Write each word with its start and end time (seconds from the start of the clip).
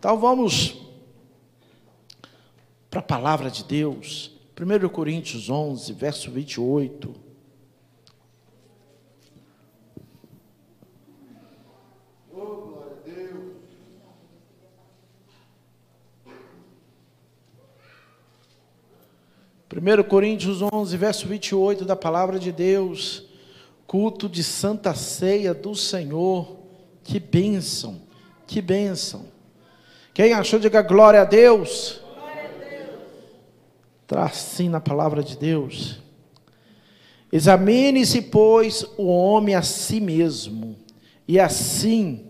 Então 0.00 0.18
vamos 0.18 0.78
para 2.88 3.00
a 3.00 3.02
palavra 3.02 3.50
de 3.50 3.62
Deus. 3.62 4.34
1 4.58 4.88
Coríntios 4.88 5.50
11, 5.50 5.92
verso 5.92 6.30
28. 6.30 7.14
Primeiro 19.68 20.02
Coríntios 20.02 20.62
11, 20.62 20.96
verso 20.96 21.28
28 21.28 21.84
da 21.84 21.94
palavra 21.94 22.38
de 22.38 22.50
Deus, 22.50 23.24
culto 23.86 24.30
de 24.30 24.42
santa 24.42 24.94
ceia 24.94 25.52
do 25.52 25.74
Senhor, 25.74 26.56
que 27.04 27.20
bênção, 27.20 28.00
que 28.46 28.62
bênção. 28.62 29.39
Quem 30.12 30.32
achou, 30.32 30.58
diga 30.58 30.82
glória 30.82 31.22
a 31.22 31.24
Deus. 31.24 32.00
Traz 34.06 34.36
sim 34.36 34.68
na 34.68 34.80
palavra 34.80 35.22
de 35.22 35.36
Deus. 35.36 36.00
Examine-se, 37.32 38.22
pois, 38.22 38.84
o 38.96 39.06
homem 39.06 39.54
a 39.54 39.62
si 39.62 40.00
mesmo, 40.00 40.76
e 41.28 41.38
assim 41.38 42.26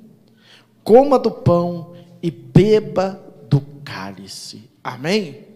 coma 0.85 1.19
do 1.19 1.31
pão 1.31 1.95
e 2.23 2.31
beba 2.31 3.19
do 3.49 3.61
cálice. 3.83 4.69
Amém? 4.85 5.47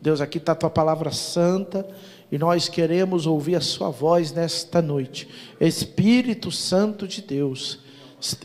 Deus, 0.00 0.20
aqui 0.20 0.38
está 0.38 0.52
a 0.52 0.56
tua 0.56 0.70
palavra 0.70 1.10
santa 1.10 1.88
e 2.30 2.36
nós 2.36 2.68
queremos 2.68 3.26
ouvir 3.26 3.56
a 3.56 3.60
sua 3.60 3.90
voz 3.90 4.32
nesta 4.32 4.82
noite. 4.82 5.28
Espírito 5.60 6.52
Santo 6.52 7.08
de 7.08 7.22
Deus, 7.22 7.80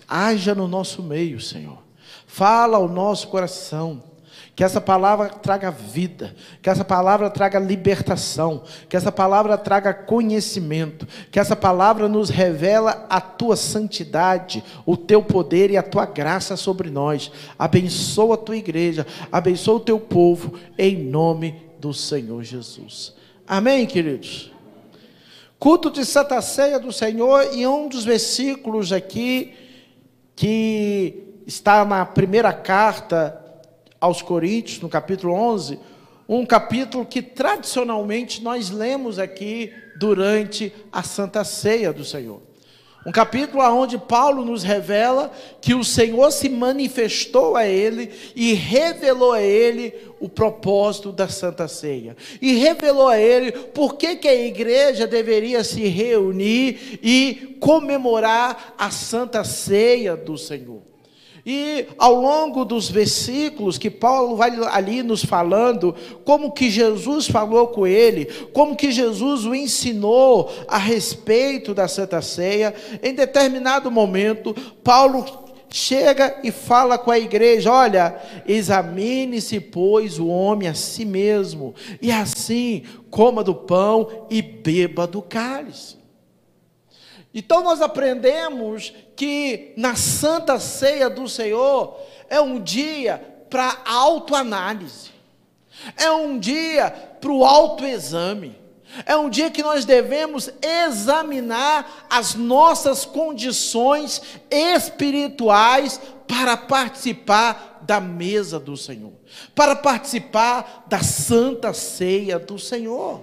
haja 0.07 0.55
no 0.55 0.67
nosso 0.67 1.03
meio, 1.03 1.41
Senhor. 1.41 1.79
Fala 2.33 2.77
ao 2.77 2.87
nosso 2.87 3.27
coração 3.27 4.01
que 4.55 4.63
essa 4.63 4.79
palavra 4.79 5.27
traga 5.27 5.69
vida, 5.69 6.33
que 6.61 6.69
essa 6.69 6.85
palavra 6.85 7.29
traga 7.29 7.59
libertação, 7.59 8.63
que 8.87 8.95
essa 8.95 9.11
palavra 9.11 9.57
traga 9.57 9.93
conhecimento, 9.93 11.05
que 11.29 11.37
essa 11.37 11.57
palavra 11.57 12.07
nos 12.07 12.29
revela 12.29 13.05
a 13.09 13.19
tua 13.19 13.57
santidade, 13.57 14.63
o 14.85 14.95
teu 14.95 15.21
poder 15.21 15.71
e 15.71 15.77
a 15.77 15.83
tua 15.83 16.05
graça 16.05 16.55
sobre 16.55 16.89
nós. 16.89 17.29
Abençoa 17.59 18.35
a 18.35 18.37
tua 18.37 18.55
igreja, 18.55 19.05
abençoa 19.29 19.75
o 19.75 19.81
teu 19.81 19.99
povo, 19.99 20.57
em 20.77 20.95
nome 20.95 21.61
do 21.81 21.93
Senhor 21.93 22.41
Jesus. 22.45 23.13
Amém, 23.45 23.85
queridos? 23.85 24.53
Culto 25.59 25.91
de 25.91 26.05
Santa 26.05 26.41
Ceia 26.41 26.79
do 26.79 26.93
Senhor, 26.93 27.53
e 27.53 27.67
um 27.67 27.89
dos 27.89 28.05
versículos 28.05 28.93
aqui, 28.93 29.53
que 30.33 31.30
está 31.45 31.83
na 31.85 32.05
primeira 32.05 32.53
carta 32.53 33.39
aos 33.99 34.21
Coríntios, 34.21 34.81
no 34.81 34.89
capítulo 34.89 35.33
11, 35.33 35.79
um 36.27 36.45
capítulo 36.45 37.05
que 37.05 37.21
tradicionalmente 37.21 38.41
nós 38.41 38.69
lemos 38.69 39.19
aqui 39.19 39.73
durante 39.97 40.73
a 40.91 41.03
Santa 41.03 41.43
Ceia 41.43 41.91
do 41.91 42.05
Senhor. 42.05 42.41
Um 43.05 43.11
capítulo 43.11 43.63
onde 43.63 43.97
Paulo 43.97 44.45
nos 44.45 44.61
revela 44.61 45.31
que 45.59 45.73
o 45.73 45.83
Senhor 45.83 46.31
se 46.31 46.47
manifestou 46.47 47.55
a 47.55 47.67
ele 47.67 48.11
e 48.35 48.53
revelou 48.53 49.31
a 49.31 49.41
ele 49.41 49.93
o 50.19 50.29
propósito 50.29 51.11
da 51.11 51.27
Santa 51.27 51.67
Ceia. 51.67 52.15
E 52.39 52.53
revelou 52.53 53.07
a 53.07 53.19
ele 53.19 53.51
por 53.51 53.95
que, 53.95 54.15
que 54.17 54.27
a 54.27 54.35
igreja 54.35 55.07
deveria 55.07 55.63
se 55.63 55.87
reunir 55.87 56.99
e 57.01 57.57
comemorar 57.59 58.75
a 58.77 58.91
Santa 58.91 59.43
Ceia 59.43 60.15
do 60.15 60.37
Senhor. 60.37 60.90
E 61.45 61.87
ao 61.97 62.15
longo 62.15 62.63
dos 62.63 62.89
versículos 62.89 63.77
que 63.77 63.89
Paulo 63.89 64.35
vai 64.35 64.51
ali 64.71 65.01
nos 65.01 65.25
falando, 65.25 65.95
como 66.23 66.51
que 66.51 66.69
Jesus 66.69 67.27
falou 67.27 67.67
com 67.67 67.87
ele, 67.87 68.25
como 68.53 68.75
que 68.75 68.91
Jesus 68.91 69.45
o 69.45 69.55
ensinou 69.55 70.51
a 70.67 70.77
respeito 70.77 71.73
da 71.73 71.87
Santa 71.87 72.21
Ceia, 72.21 72.73
em 73.01 73.13
determinado 73.13 73.89
momento, 73.89 74.55
Paulo 74.83 75.25
chega 75.71 76.39
e 76.43 76.51
fala 76.51 76.97
com 76.97 77.09
a 77.09 77.17
igreja: 77.17 77.71
olha, 77.71 78.15
examine-se, 78.47 79.59
pois, 79.59 80.19
o 80.19 80.27
homem 80.27 80.67
a 80.67 80.73
si 80.73 81.05
mesmo, 81.05 81.73
e 82.01 82.11
assim 82.11 82.83
coma 83.09 83.43
do 83.43 83.55
pão 83.55 84.07
e 84.29 84.41
beba 84.41 85.07
do 85.07 85.21
cálice. 85.21 86.00
Então 87.33 87.63
nós 87.63 87.81
aprendemos 87.81 88.93
que 89.15 89.73
na 89.77 89.95
Santa 89.95 90.59
Ceia 90.59 91.09
do 91.09 91.29
Senhor 91.29 91.97
é 92.29 92.41
um 92.41 92.59
dia 92.61 93.45
para 93.49 93.81
autoanálise, 93.85 95.11
é 95.95 96.11
um 96.11 96.37
dia 96.37 96.89
para 97.21 97.31
o 97.31 97.45
autoexame, 97.45 98.59
é 99.05 99.15
um 99.15 99.29
dia 99.29 99.49
que 99.49 99.63
nós 99.63 99.85
devemos 99.85 100.51
examinar 100.61 102.07
as 102.09 102.35
nossas 102.35 103.05
condições 103.05 104.21
espirituais 104.49 106.01
para 106.27 106.57
participar 106.57 107.79
da 107.81 108.01
mesa 108.01 108.59
do 108.59 108.75
Senhor, 108.75 109.13
para 109.55 109.75
participar 109.75 110.85
da 110.87 111.01
Santa 111.01 111.73
Ceia 111.73 112.37
do 112.37 112.59
Senhor. 112.59 113.21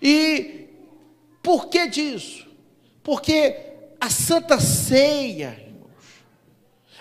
E 0.00 0.68
por 1.42 1.68
que 1.68 1.86
disso? 1.86 2.51
Porque 3.02 3.56
a 4.00 4.08
Santa 4.08 4.60
Ceia, 4.60 5.56
irmãos, 5.66 6.24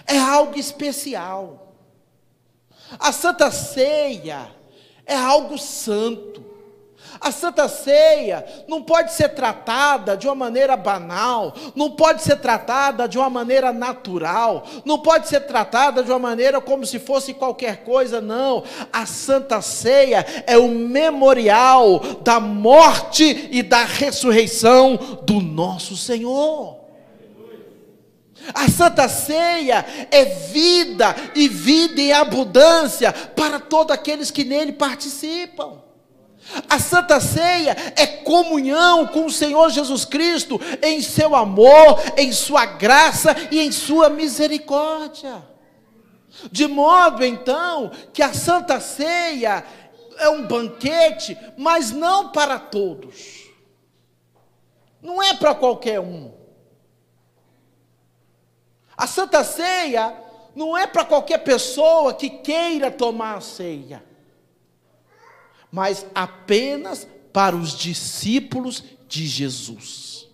é 0.06 0.18
algo 0.18 0.58
especial. 0.58 1.76
A 3.00 3.12
Santa 3.12 3.52
Ceia 3.52 4.54
é 5.06 5.16
algo 5.16 5.58
santo. 5.58 6.51
A 7.22 7.32
Santa 7.32 7.68
Ceia 7.70 8.44
não 8.68 8.82
pode 8.82 9.14
ser 9.14 9.30
tratada 9.30 10.18
de 10.18 10.26
uma 10.26 10.34
maneira 10.34 10.76
banal, 10.76 11.54
não 11.76 11.92
pode 11.92 12.24
ser 12.24 12.38
tratada 12.38 13.08
de 13.08 13.16
uma 13.20 13.30
maneira 13.30 13.72
natural, 13.72 14.66
não 14.84 14.98
pode 14.98 15.28
ser 15.28 15.42
tratada 15.42 16.04
de 16.04 16.10
uma 16.10 16.18
maneira 16.18 16.60
como 16.60 16.84
se 16.84 16.98
fosse 16.98 17.32
qualquer 17.32 17.84
coisa, 17.84 18.20
não. 18.20 18.64
A 18.92 19.06
Santa 19.06 19.62
Ceia 19.62 20.26
é 20.48 20.58
o 20.58 20.68
memorial 20.68 22.00
da 22.24 22.40
morte 22.40 23.50
e 23.52 23.62
da 23.62 23.84
ressurreição 23.86 24.98
do 25.22 25.40
nosso 25.40 25.96
Senhor. 25.96 26.82
A 28.52 28.68
Santa 28.68 29.08
Ceia 29.08 29.86
é 30.10 30.26
vida 30.26 31.16
e 31.36 31.48
vida 31.48 32.02
em 32.02 32.14
abundância 32.14 33.14
para 33.14 33.60
todos 33.60 33.94
aqueles 33.94 34.32
que 34.32 34.44
nele 34.44 34.72
participam. 34.72 35.91
A 36.70 36.80
Santa 36.80 37.20
Ceia 37.20 37.76
é 37.96 38.06
comunhão 38.06 39.08
com 39.08 39.26
o 39.26 39.32
Senhor 39.32 39.70
Jesus 39.70 40.06
Cristo 40.06 40.60
em 40.82 41.02
seu 41.02 41.36
amor, 41.36 42.00
em 42.18 42.32
sua 42.32 42.66
graça 42.66 43.36
e 43.52 43.60
em 43.60 43.72
sua 43.72 44.10
misericórdia. 44.10 45.44
De 46.52 46.68
modo 46.68 47.24
então 47.24 47.92
que 48.14 48.22
a 48.22 48.34
Santa 48.34 48.80
Ceia 48.80 49.66
é 50.18 50.30
um 50.30 50.46
banquete, 50.48 51.38
mas 51.58 51.92
não 51.92 52.32
para 52.32 52.60
todos. 52.60 53.50
Não 55.02 55.22
é 55.22 55.34
para 55.34 55.56
qualquer 55.56 56.00
um. 56.00 56.32
A 58.96 59.08
Santa 59.08 59.44
Ceia 59.44 60.16
não 60.56 60.78
é 60.78 60.86
para 60.86 61.06
qualquer 61.06 61.40
pessoa 61.40 62.14
que 62.14 62.30
queira 62.30 62.92
tomar 62.92 63.38
a 63.38 63.42
ceia 63.42 64.11
mas 65.72 66.06
apenas 66.14 67.08
para 67.32 67.56
os 67.56 67.78
discípulos 67.78 68.84
de 69.08 69.26
Jesus. 69.26 70.30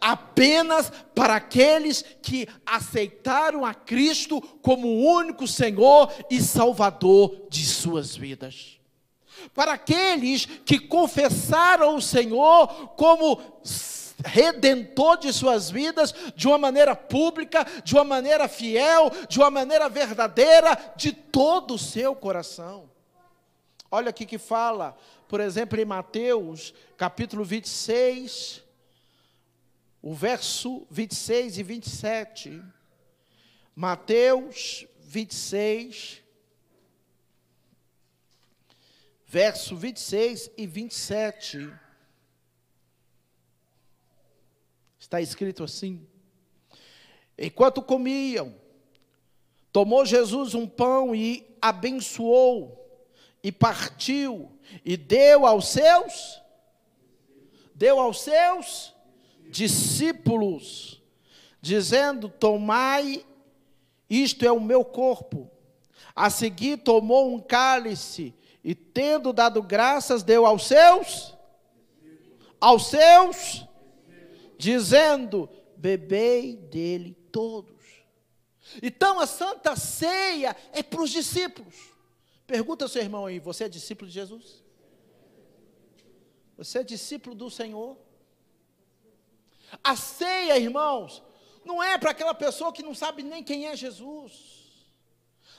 Apenas 0.00 0.92
para 1.14 1.36
aqueles 1.36 2.04
que 2.22 2.46
aceitaram 2.64 3.64
a 3.64 3.74
Cristo 3.74 4.40
como 4.62 4.86
o 4.86 5.04
único 5.04 5.48
Senhor 5.48 6.12
e 6.30 6.40
Salvador 6.40 7.46
de 7.48 7.64
suas 7.64 8.14
vidas. 8.14 8.78
Para 9.54 9.72
aqueles 9.72 10.44
que 10.44 10.78
confessaram 10.78 11.96
o 11.96 12.02
Senhor 12.02 12.68
como 12.94 13.40
redentor 14.22 15.16
de 15.16 15.32
suas 15.32 15.70
vidas 15.70 16.14
de 16.36 16.46
uma 16.46 16.58
maneira 16.58 16.94
pública, 16.94 17.66
de 17.82 17.94
uma 17.94 18.04
maneira 18.04 18.46
fiel, 18.48 19.10
de 19.28 19.38
uma 19.38 19.50
maneira 19.50 19.88
verdadeira, 19.88 20.78
de 20.94 21.12
todo 21.12 21.74
o 21.74 21.78
seu 21.78 22.14
coração. 22.14 22.89
Olha 23.90 24.10
aqui 24.10 24.24
que 24.24 24.38
fala, 24.38 24.96
por 25.28 25.40
exemplo, 25.40 25.80
em 25.80 25.84
Mateus, 25.84 26.72
capítulo 26.96 27.44
26, 27.44 28.62
o 30.00 30.14
verso 30.14 30.86
26 30.90 31.58
e 31.58 31.62
27. 31.62 32.62
Mateus 33.74 34.86
26, 35.00 36.22
verso 39.26 39.76
26 39.76 40.50
e 40.56 40.66
27. 40.66 41.72
Está 44.98 45.20
escrito 45.20 45.64
assim: 45.64 46.06
Enquanto 47.36 47.82
comiam, 47.82 48.54
Tomou 49.72 50.04
Jesus 50.04 50.54
um 50.54 50.66
pão 50.66 51.14
e 51.14 51.46
abençoou, 51.62 52.79
e 53.42 53.50
partiu, 53.50 54.50
e 54.84 54.96
deu 54.96 55.46
aos 55.46 55.68
seus, 55.68 56.40
deu 57.74 57.98
aos 57.98 58.20
seus 58.20 58.94
discípulos, 59.50 61.02
dizendo: 61.60 62.28
Tomai, 62.28 63.24
isto 64.08 64.44
é 64.44 64.52
o 64.52 64.60
meu 64.60 64.84
corpo. 64.84 65.50
A 66.14 66.28
seguir 66.28 66.78
tomou 66.78 67.32
um 67.32 67.40
cálice 67.40 68.34
e, 68.62 68.74
tendo 68.74 69.32
dado 69.32 69.62
graças, 69.62 70.22
deu 70.22 70.44
aos 70.44 70.66
seus, 70.66 71.34
aos 72.60 72.86
seus, 72.88 73.66
dizendo: 74.58 75.48
Bebei 75.76 76.56
dele 76.56 77.14
todos. 77.32 77.80
Então 78.82 79.18
a 79.18 79.26
Santa 79.26 79.74
Ceia 79.74 80.56
é 80.72 80.82
para 80.82 81.02
os 81.02 81.10
discípulos. 81.10 81.89
Pergunta 82.50 82.84
ao 82.84 82.88
seu 82.88 83.00
irmão 83.00 83.26
aí: 83.26 83.38
você 83.38 83.62
é 83.62 83.68
discípulo 83.68 84.08
de 84.08 84.14
Jesus? 84.14 84.64
Você 86.56 86.80
é 86.80 86.82
discípulo 86.82 87.32
do 87.32 87.48
Senhor? 87.48 87.96
A 89.84 89.94
ceia, 89.94 90.58
irmãos, 90.58 91.22
não 91.64 91.80
é 91.80 91.96
para 91.96 92.10
aquela 92.10 92.34
pessoa 92.34 92.72
que 92.72 92.82
não 92.82 92.92
sabe 92.92 93.22
nem 93.22 93.44
quem 93.44 93.68
é 93.68 93.76
Jesus. 93.76 94.32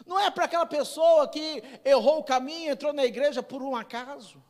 Não 0.06 0.20
é 0.20 0.30
para 0.30 0.44
aquela 0.44 0.66
pessoa 0.66 1.30
que 1.30 1.64
errou 1.86 2.20
o 2.20 2.26
caminho, 2.26 2.74
entrou 2.74 2.92
na 2.92 3.06
igreja 3.06 3.42
por 3.42 3.62
um 3.62 3.74
acaso. 3.74 4.44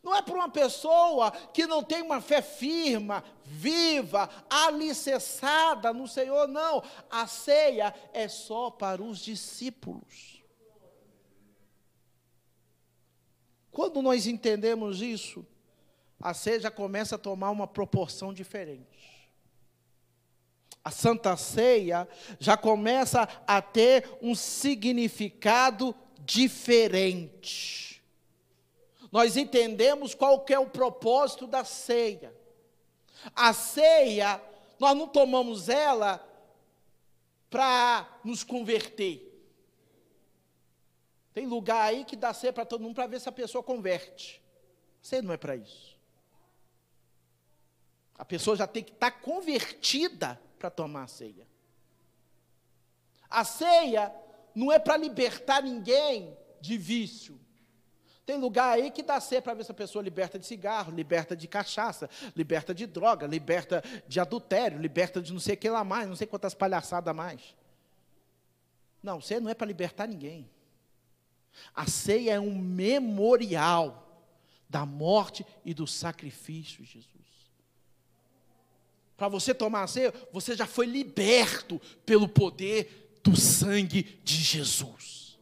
Não 0.00 0.14
é 0.14 0.22
para 0.22 0.36
uma 0.36 0.48
pessoa 0.48 1.32
que 1.32 1.66
não 1.66 1.82
tem 1.82 2.02
uma 2.02 2.20
fé 2.20 2.40
firma, 2.40 3.24
viva, 3.42 4.30
alicerçada 4.48 5.92
no 5.92 6.06
Senhor, 6.06 6.46
não. 6.46 6.84
A 7.10 7.26
ceia 7.26 7.92
é 8.12 8.28
só 8.28 8.70
para 8.70 9.02
os 9.02 9.18
discípulos. 9.18 10.37
Quando 13.78 14.02
nós 14.02 14.26
entendemos 14.26 15.00
isso, 15.00 15.46
a 16.18 16.34
ceia 16.34 16.58
já 16.58 16.70
começa 16.70 17.14
a 17.14 17.18
tomar 17.18 17.50
uma 17.50 17.64
proporção 17.64 18.34
diferente. 18.34 19.30
A 20.82 20.90
Santa 20.90 21.36
Ceia 21.36 22.08
já 22.40 22.56
começa 22.56 23.28
a 23.46 23.62
ter 23.62 24.18
um 24.20 24.34
significado 24.34 25.94
diferente 26.24 27.88
nós 29.10 29.36
entendemos 29.36 30.14
qual 30.14 30.40
que 30.40 30.52
é 30.52 30.58
o 30.58 30.68
propósito 30.68 31.46
da 31.46 31.64
ceia. 31.64 32.34
A 33.34 33.52
ceia, 33.52 34.40
nós 34.78 34.96
não 34.96 35.08
tomamos 35.08 35.68
ela 35.68 36.24
para 37.48 38.06
nos 38.22 38.44
converter. 38.44 39.27
Tem 41.38 41.46
lugar 41.46 41.80
aí 41.82 42.04
que 42.04 42.16
dá 42.16 42.34
ceia 42.34 42.52
para 42.52 42.64
todo 42.64 42.82
mundo 42.82 42.96
para 42.96 43.06
ver 43.06 43.20
se 43.20 43.28
a 43.28 43.30
pessoa 43.30 43.62
converte. 43.62 44.42
Ceia 45.00 45.22
não 45.22 45.32
é 45.32 45.36
para 45.36 45.54
isso. 45.54 45.96
A 48.16 48.24
pessoa 48.24 48.56
já 48.56 48.66
tem 48.66 48.82
que 48.82 48.90
estar 48.90 49.12
tá 49.12 49.16
convertida 49.20 50.40
para 50.58 50.68
tomar 50.68 51.04
a 51.04 51.06
ceia. 51.06 51.46
A 53.30 53.44
ceia 53.44 54.12
não 54.52 54.72
é 54.72 54.80
para 54.80 54.96
libertar 54.96 55.62
ninguém 55.62 56.36
de 56.60 56.76
vício. 56.76 57.38
Tem 58.26 58.36
lugar 58.36 58.72
aí 58.72 58.90
que 58.90 59.04
dá 59.04 59.20
ceia 59.20 59.40
para 59.40 59.54
ver 59.54 59.64
se 59.64 59.70
a 59.70 59.74
pessoa 59.74 60.02
liberta 60.02 60.40
de 60.40 60.44
cigarro, 60.44 60.92
liberta 60.92 61.36
de 61.36 61.46
cachaça, 61.46 62.10
liberta 62.34 62.74
de 62.74 62.84
droga, 62.84 63.28
liberta 63.28 63.80
de 64.08 64.18
adultério, 64.18 64.76
liberta 64.76 65.22
de 65.22 65.32
não 65.32 65.38
sei 65.38 65.54
o 65.54 65.56
que 65.56 65.70
lá 65.70 65.84
mais, 65.84 66.08
não 66.08 66.16
sei 66.16 66.26
quantas 66.26 66.52
palhaçadas 66.52 67.14
mais. 67.14 67.54
Não, 69.00 69.20
ceia 69.20 69.38
não 69.38 69.48
é 69.48 69.54
para 69.54 69.68
libertar 69.68 70.08
ninguém. 70.08 70.50
A 71.74 71.86
ceia 71.86 72.34
é 72.34 72.40
um 72.40 72.58
memorial 72.58 74.04
da 74.68 74.84
morte 74.84 75.44
e 75.64 75.72
do 75.72 75.86
sacrifício 75.86 76.84
de 76.84 76.92
Jesus. 76.92 77.18
Para 79.16 79.28
você 79.28 79.52
tomar 79.52 79.82
a 79.82 79.86
ceia, 79.86 80.14
você 80.32 80.54
já 80.54 80.66
foi 80.66 80.86
liberto 80.86 81.80
pelo 82.06 82.28
poder 82.28 83.18
do 83.22 83.34
sangue 83.36 84.02
de 84.22 84.36
Jesus. 84.36 85.38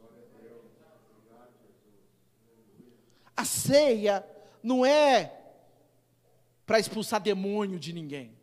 A 3.36 3.44
ceia 3.44 4.26
não 4.62 4.84
é 4.86 5.32
para 6.64 6.78
expulsar 6.78 7.20
demônio 7.20 7.78
de 7.78 7.92
ninguém. 7.92 8.34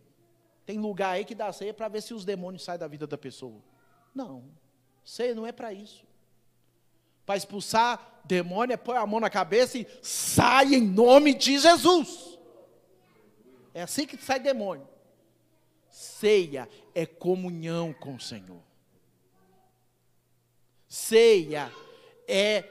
Tem 0.66 0.80
lugar 0.80 1.12
aí 1.12 1.26
que 1.26 1.36
dá 1.36 1.52
ceia 1.52 1.74
para 1.74 1.88
ver 1.88 2.02
se 2.02 2.14
os 2.14 2.24
demônios 2.24 2.64
saem 2.64 2.80
da 2.80 2.88
vida 2.88 3.08
da 3.08 3.18
pessoa. 3.18 3.62
Não. 4.14 4.46
Ceia 5.04 5.36
não 5.36 5.46
é 5.46 5.52
para 5.52 5.74
isso. 5.74 6.06
Para 7.26 7.38
expulsar 7.38 8.22
demônio 8.26 8.74
é 8.74 8.78
pôr 8.78 8.96
a 8.96 9.06
mão 9.06 9.20
na 9.20 9.30
cabeça 9.30 9.78
e 9.78 9.88
sai 10.02 10.76
em 10.76 10.82
nome 10.82 11.34
de 11.34 11.60
Jesus. 11.60 12.38
É 13.74 13.82
assim 13.82 14.06
que 14.06 14.18
sai 14.18 14.40
demônio. 14.40 14.88
Ceia 15.90 16.68
é 16.94 17.06
comunhão 17.06 17.94
com 17.94 18.16
o 18.16 18.20
Senhor. 18.20 18.62
Ceia 20.88 21.72
é 22.28 22.66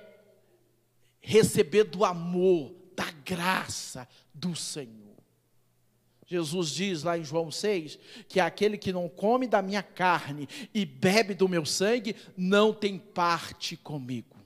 receber 1.20 1.84
do 1.84 2.04
amor, 2.04 2.74
da 2.94 3.10
graça 3.24 4.08
do 4.34 4.54
Senhor. 4.54 5.02
Jesus 6.26 6.70
diz 6.70 7.02
lá 7.02 7.18
em 7.18 7.24
João 7.24 7.50
6 7.50 7.98
que 8.26 8.40
aquele 8.40 8.78
que 8.78 8.92
não 8.92 9.08
come 9.08 9.46
da 9.46 9.60
minha 9.60 9.82
carne 9.82 10.48
e 10.72 10.86
bebe 10.86 11.34
do 11.34 11.48
meu 11.48 11.66
sangue 11.66 12.16
não 12.36 12.72
tem 12.72 12.98
parte 12.98 13.76
comigo. 13.76 14.41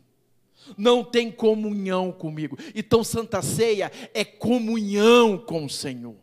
Não 0.76 1.04
tem 1.04 1.30
comunhão 1.30 2.10
comigo. 2.10 2.56
Então, 2.74 3.04
Santa 3.04 3.42
Ceia 3.42 3.90
é 4.14 4.24
comunhão 4.24 5.38
com 5.38 5.64
o 5.64 5.70
Senhor. 5.70 6.16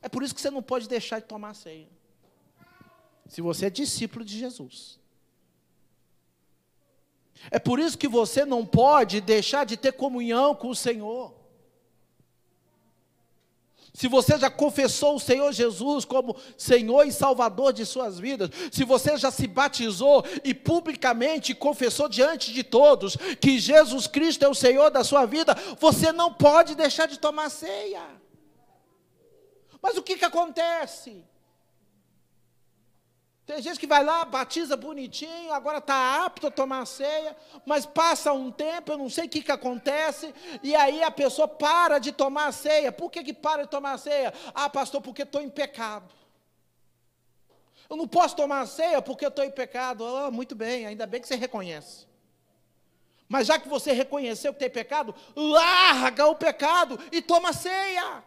É 0.00 0.08
por 0.08 0.22
isso 0.22 0.34
que 0.34 0.40
você 0.40 0.50
não 0.50 0.62
pode 0.62 0.88
deixar 0.88 1.20
de 1.20 1.26
tomar 1.26 1.54
ceia. 1.54 1.88
Se 3.28 3.40
você 3.40 3.66
é 3.66 3.70
discípulo 3.70 4.24
de 4.24 4.38
Jesus. 4.38 4.98
É 7.50 7.58
por 7.58 7.78
isso 7.78 7.98
que 7.98 8.08
você 8.08 8.44
não 8.44 8.64
pode 8.64 9.20
deixar 9.20 9.64
de 9.64 9.76
ter 9.76 9.92
comunhão 9.92 10.54
com 10.54 10.68
o 10.68 10.76
Senhor. 10.76 11.41
Se 13.94 14.08
você 14.08 14.38
já 14.38 14.50
confessou 14.50 15.16
o 15.16 15.20
Senhor 15.20 15.52
Jesus 15.52 16.06
como 16.06 16.36
Senhor 16.56 17.06
e 17.06 17.12
Salvador 17.12 17.74
de 17.74 17.84
suas 17.84 18.18
vidas, 18.18 18.48
se 18.70 18.84
você 18.84 19.18
já 19.18 19.30
se 19.30 19.46
batizou 19.46 20.24
e 20.42 20.54
publicamente 20.54 21.54
confessou 21.54 22.08
diante 22.08 22.54
de 22.54 22.62
todos 22.62 23.16
que 23.38 23.58
Jesus 23.58 24.06
Cristo 24.06 24.44
é 24.44 24.48
o 24.48 24.54
Senhor 24.54 24.90
da 24.90 25.04
sua 25.04 25.26
vida, 25.26 25.54
você 25.78 26.10
não 26.10 26.32
pode 26.32 26.74
deixar 26.74 27.06
de 27.06 27.18
tomar 27.18 27.50
ceia. 27.50 28.02
Mas 29.82 29.98
o 29.98 30.02
que, 30.02 30.16
que 30.16 30.24
acontece? 30.24 31.22
Tem 33.52 33.60
gente 33.60 33.78
que 33.78 33.86
vai 33.86 34.02
lá, 34.02 34.24
batiza 34.24 34.78
bonitinho, 34.78 35.52
agora 35.52 35.76
está 35.76 36.24
apto 36.24 36.46
a 36.46 36.50
tomar 36.50 36.86
ceia, 36.86 37.36
mas 37.66 37.84
passa 37.84 38.32
um 38.32 38.50
tempo, 38.50 38.92
eu 38.92 38.96
não 38.96 39.10
sei 39.10 39.26
o 39.26 39.28
que, 39.28 39.42
que 39.42 39.52
acontece, 39.52 40.34
e 40.62 40.74
aí 40.74 41.02
a 41.02 41.10
pessoa 41.10 41.46
para 41.46 41.98
de 41.98 42.12
tomar 42.12 42.46
a 42.46 42.52
ceia. 42.52 42.90
Por 42.90 43.10
que, 43.10 43.22
que 43.22 43.34
para 43.34 43.64
de 43.64 43.68
tomar 43.68 43.92
a 43.92 43.98
ceia? 43.98 44.32
Ah, 44.54 44.70
pastor, 44.70 45.02
porque 45.02 45.20
estou 45.20 45.42
em 45.42 45.50
pecado. 45.50 46.14
Eu 47.90 47.96
não 47.98 48.08
posso 48.08 48.34
tomar 48.34 48.62
a 48.62 48.66
ceia 48.66 49.02
porque 49.02 49.26
estou 49.26 49.44
em 49.44 49.50
pecado. 49.50 50.02
Oh, 50.02 50.30
muito 50.30 50.54
bem, 50.54 50.86
ainda 50.86 51.06
bem 51.06 51.20
que 51.20 51.28
você 51.28 51.36
reconhece. 51.36 52.06
Mas 53.28 53.48
já 53.48 53.58
que 53.58 53.68
você 53.68 53.92
reconheceu 53.92 54.54
que 54.54 54.60
tem 54.60 54.70
pecado, 54.70 55.14
larga 55.36 56.26
o 56.26 56.34
pecado 56.34 56.98
e 57.12 57.20
toma 57.20 57.50
a 57.50 57.52
ceia. 57.52 58.24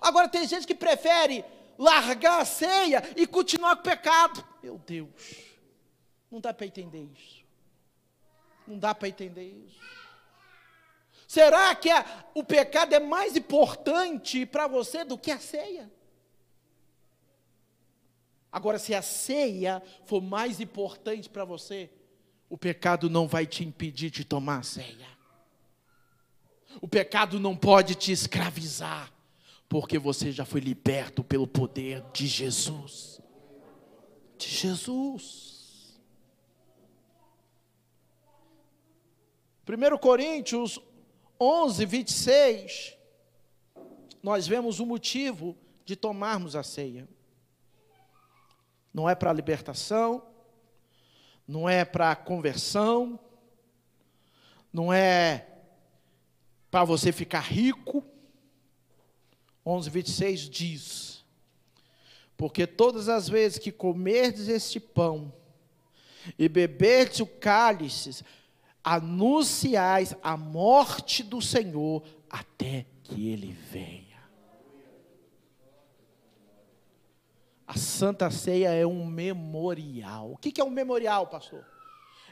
Agora 0.00 0.28
tem 0.28 0.46
gente 0.46 0.68
que 0.68 0.74
prefere 0.74 1.44
largar 1.78 2.40
a 2.40 2.44
ceia 2.44 3.02
e 3.16 3.26
continuar 3.26 3.76
com 3.76 3.80
o 3.80 3.84
pecado. 3.84 4.46
Meu 4.62 4.78
Deus, 4.78 5.08
não 6.30 6.40
dá 6.40 6.52
para 6.52 6.66
entender 6.66 7.08
isso. 7.12 7.44
Não 8.66 8.78
dá 8.78 8.94
para 8.94 9.08
entender 9.08 9.44
isso. 9.44 9.80
Será 11.26 11.74
que 11.74 11.90
a, 11.90 12.24
o 12.34 12.44
pecado 12.44 12.94
é 12.94 13.00
mais 13.00 13.36
importante 13.36 14.46
para 14.46 14.66
você 14.66 15.04
do 15.04 15.18
que 15.18 15.30
a 15.30 15.38
ceia? 15.38 15.90
Agora, 18.50 18.78
se 18.78 18.94
a 18.94 19.02
ceia 19.02 19.82
for 20.06 20.22
mais 20.22 20.60
importante 20.60 21.28
para 21.28 21.44
você, 21.44 21.90
o 22.48 22.56
pecado 22.56 23.10
não 23.10 23.26
vai 23.26 23.46
te 23.46 23.64
impedir 23.64 24.10
de 24.10 24.24
tomar 24.24 24.60
a 24.60 24.62
ceia. 24.62 25.08
O 26.80 26.88
pecado 26.88 27.40
não 27.40 27.56
pode 27.56 27.94
te 27.94 28.12
escravizar 28.12 29.12
porque 29.68 29.98
você 29.98 30.30
já 30.30 30.44
foi 30.44 30.60
liberto 30.60 31.24
pelo 31.24 31.46
poder 31.46 32.04
de 32.12 32.26
Jesus. 32.26 33.20
De 34.38 34.48
Jesus. 34.48 35.98
1 39.68 39.98
Coríntios 39.98 40.78
11, 41.40 41.84
26, 41.84 42.96
nós 44.22 44.46
vemos 44.46 44.80
o 44.80 44.86
motivo 44.86 45.56
de 45.84 45.96
tomarmos 45.96 46.54
a 46.56 46.62
ceia. 46.62 47.08
Não 48.94 49.10
é 49.10 49.14
para 49.14 49.32
libertação, 49.32 50.22
não 51.46 51.68
é 51.68 51.84
para 51.84 52.16
conversão, 52.16 53.18
não 54.72 54.92
é 54.92 55.46
para 56.70 56.84
você 56.84 57.12
ficar 57.12 57.40
rico. 57.40 58.04
11, 59.66 59.90
26 59.90 60.40
diz: 60.48 61.24
Porque 62.36 62.66
todas 62.66 63.08
as 63.08 63.28
vezes 63.28 63.58
que 63.58 63.72
comerdes 63.72 64.46
este 64.46 64.78
pão 64.78 65.32
e 66.38 66.48
beberdes 66.48 67.20
o 67.20 67.26
cálice, 67.26 68.24
anunciais 68.82 70.14
a 70.22 70.36
morte 70.36 71.24
do 71.24 71.42
Senhor 71.42 72.04
até 72.30 72.86
que 73.02 73.28
ele 73.28 73.52
venha. 73.52 74.06
A 77.66 77.76
Santa 77.76 78.30
Ceia 78.30 78.70
é 78.70 78.86
um 78.86 79.04
memorial. 79.04 80.32
O 80.32 80.36
que 80.36 80.60
é 80.60 80.64
um 80.64 80.70
memorial, 80.70 81.26
pastor? 81.26 81.66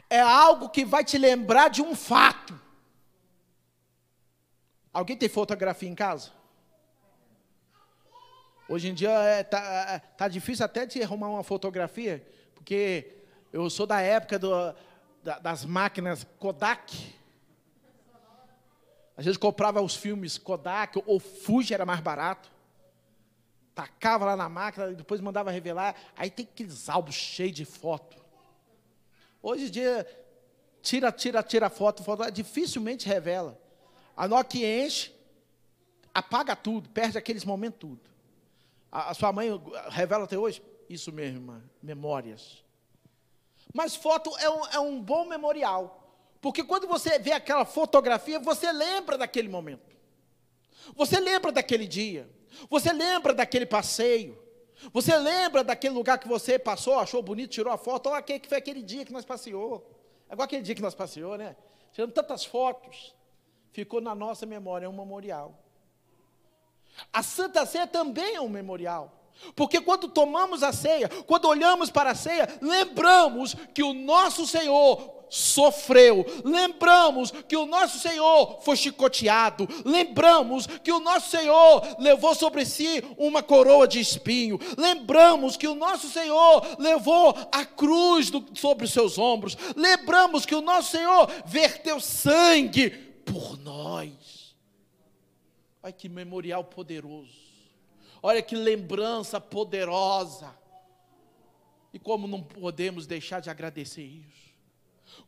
É 0.09 0.21
algo 0.21 0.69
que 0.69 0.85
vai 0.85 1.05
te 1.05 1.19
lembrar 1.19 1.71
de 1.71 1.83
um 1.83 1.97
fato. 1.97 2.61
Alguém 4.93 5.17
tem 5.17 5.29
fotografia 5.29 5.89
em 5.89 5.95
casa? 5.95 6.31
Hoje 8.67 8.89
em 8.89 8.95
dia 8.95 9.11
é, 9.11 9.43
tá, 9.43 9.59
é, 9.91 9.99
tá 9.99 10.27
difícil 10.27 10.65
até 10.65 10.87
de 10.87 11.03
arrumar 11.03 11.29
uma 11.29 11.45
fotografia, 11.45 12.27
porque 12.55 13.13
eu 13.53 13.69
sou 13.69 13.87
da 13.87 14.01
época 14.01 14.39
do, 14.39 14.75
da, 15.23 15.39
das 15.39 15.67
máquinas 15.67 16.27
Kodak. 16.39 17.15
A 19.17 19.23
gente 19.23 19.39
comprava 19.39 19.83
os 19.83 19.95
filmes 19.95 20.39
Kodak 20.39 21.03
ou 21.05 21.21
Fuji 21.21 21.75
era 21.75 21.85
mais 21.85 22.01
barato. 22.01 22.51
Tacava 23.75 24.25
lá 24.25 24.37
na 24.37 24.49
máquina 24.49 24.91
e 24.91 24.95
depois 24.95 25.21
mandava 25.21 25.51
revelar. 25.51 25.95
Aí 26.17 26.31
tem 26.31 26.49
aqueles 26.51 26.89
álbuns 26.89 27.15
cheios 27.15 27.55
de 27.55 27.65
foto. 27.65 28.17
Hoje 29.43 29.67
em 29.67 29.71
dia, 29.71 30.07
tira, 30.81 31.13
tira, 31.13 31.43
tira 31.43 31.69
foto, 31.69 32.03
foto, 32.03 32.31
dificilmente 32.31 33.07
revela. 33.07 33.61
A 34.17 34.27
Nokia 34.27 34.87
enche, 34.87 35.15
apaga 36.15 36.57
tudo, 36.57 36.89
perde 36.89 37.19
aqueles 37.19 37.45
momentos 37.45 37.79
tudo. 37.79 38.14
A, 38.95 39.11
a 39.11 39.15
sua 39.15 39.33
mãe 39.33 39.49
revela 39.91 40.23
até 40.23 40.39
hoje? 40.39 40.63
Isso 40.89 41.11
mesmo, 41.11 41.39
irmã, 41.39 41.63
memórias. 41.83 42.63
Mas 43.73 43.97
foto 43.97 44.31
é 44.39 44.49
um, 44.49 44.67
é 44.67 44.79
um 44.79 45.03
bom 45.03 45.25
memorial. 45.25 46.01
Porque 46.41 46.63
quando 46.63 46.87
você 46.87 47.19
vê 47.19 47.33
aquela 47.33 47.65
fotografia, 47.65 48.39
você 48.39 48.71
lembra 48.71 49.19
daquele 49.19 49.49
momento. 49.49 49.97
Você 50.95 51.19
lembra 51.19 51.51
daquele 51.51 51.89
dia. 51.89 52.31
Você 52.71 52.93
lembra 52.93 53.35
daquele 53.35 53.67
passeio. 53.67 54.39
Você 54.93 55.17
lembra 55.17 55.65
daquele 55.65 55.95
lugar 55.95 56.19
que 56.19 56.29
você 56.29 56.57
passou, 56.59 56.99
achou 56.99 57.23
bonito, 57.23 57.51
tirou 57.51 57.73
a 57.73 57.79
foto. 57.79 58.11
Olha 58.11 58.23
que 58.23 58.47
foi 58.47 58.59
aquele 58.59 58.83
dia 58.83 59.05
que 59.05 59.13
nós 59.13 59.25
passeou. 59.25 59.91
É 60.29 60.35
igual 60.35 60.45
aquele 60.45 60.63
dia 60.63 60.75
que 60.75 60.83
nós 60.83 60.95
passeou, 60.95 61.37
né? 61.37 61.57
Tirando 61.93 62.13
tantas 62.13 62.45
fotos. 62.45 63.15
Ficou 63.73 64.01
na 64.01 64.15
nossa 64.15 64.47
memória, 64.47 64.87
é 64.87 64.89
um 64.89 64.97
memorial. 64.97 65.64
A 67.13 67.23
Santa 67.23 67.65
Ceia 67.67 67.87
também 67.87 68.37
é 68.37 68.41
um 68.41 68.49
memorial. 68.49 69.25
Porque 69.55 69.81
quando 69.81 70.09
tomamos 70.09 70.63
a 70.63 70.73
ceia, 70.73 71.09
quando 71.27 71.47
olhamos 71.47 71.91
para 71.91 72.13
a 72.13 72.15
ceia, 72.15 72.49
lembramos 72.63 73.55
que 73.75 73.83
o 73.83 73.93
nosso 73.93 74.47
Senhor 74.47 75.13
sofreu, 75.29 76.25
lembramos 76.45 77.33
que 77.49 77.57
o 77.57 77.67
nosso 77.67 77.99
Senhor 77.99 78.61
foi 78.63 78.77
chicoteado, 78.77 79.69
lembramos 79.85 80.67
que 80.67 80.93
o 80.93 81.01
nosso 81.01 81.31
Senhor 81.31 81.83
levou 81.99 82.35
sobre 82.35 82.65
si 82.65 83.03
uma 83.19 83.43
coroa 83.43 83.89
de 83.89 83.99
espinho, 83.99 84.61
lembramos 84.79 85.57
que 85.57 85.67
o 85.67 85.75
nosso 85.75 86.09
Senhor 86.09 86.77
levou 86.79 87.35
a 87.51 87.65
cruz 87.65 88.31
do, 88.31 88.45
sobre 88.55 88.85
os 88.85 88.93
seus 88.93 89.19
ombros, 89.19 89.57
lembramos 89.75 90.47
que 90.47 90.55
o 90.55 90.63
nosso 90.63 90.93
Senhor 90.93 91.29
verteu 91.45 91.99
sangue 91.99 92.91
por 93.25 93.59
nós. 93.59 94.34
Olha 95.85 95.93
que 95.93 96.09
memorial 96.09 96.65
poderoso. 96.65 97.45
Olha 98.23 98.41
que 98.41 98.57
lembrança 98.57 99.39
poderosa. 99.39 100.57
E 101.93 101.99
como 101.99 102.27
não 102.27 102.43
podemos 102.43 103.07
deixar 103.07 103.41
de 103.41 103.51
agradecer 103.51 104.03
isso? 104.03 104.55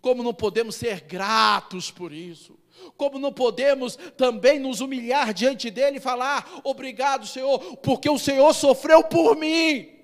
Como 0.00 0.22
não 0.22 0.32
podemos 0.32 0.74
ser 0.74 1.02
gratos 1.02 1.90
por 1.90 2.10
isso? 2.10 2.58
Como 2.96 3.18
não 3.18 3.34
podemos 3.34 3.96
também 4.16 4.58
nos 4.58 4.80
humilhar 4.80 5.34
diante 5.34 5.70
dele 5.70 5.98
e 5.98 6.00
falar: 6.00 6.62
obrigado, 6.64 7.26
Senhor, 7.26 7.76
porque 7.76 8.08
o 8.08 8.18
Senhor 8.18 8.54
sofreu 8.54 9.04
por 9.04 9.36
mim. 9.36 9.94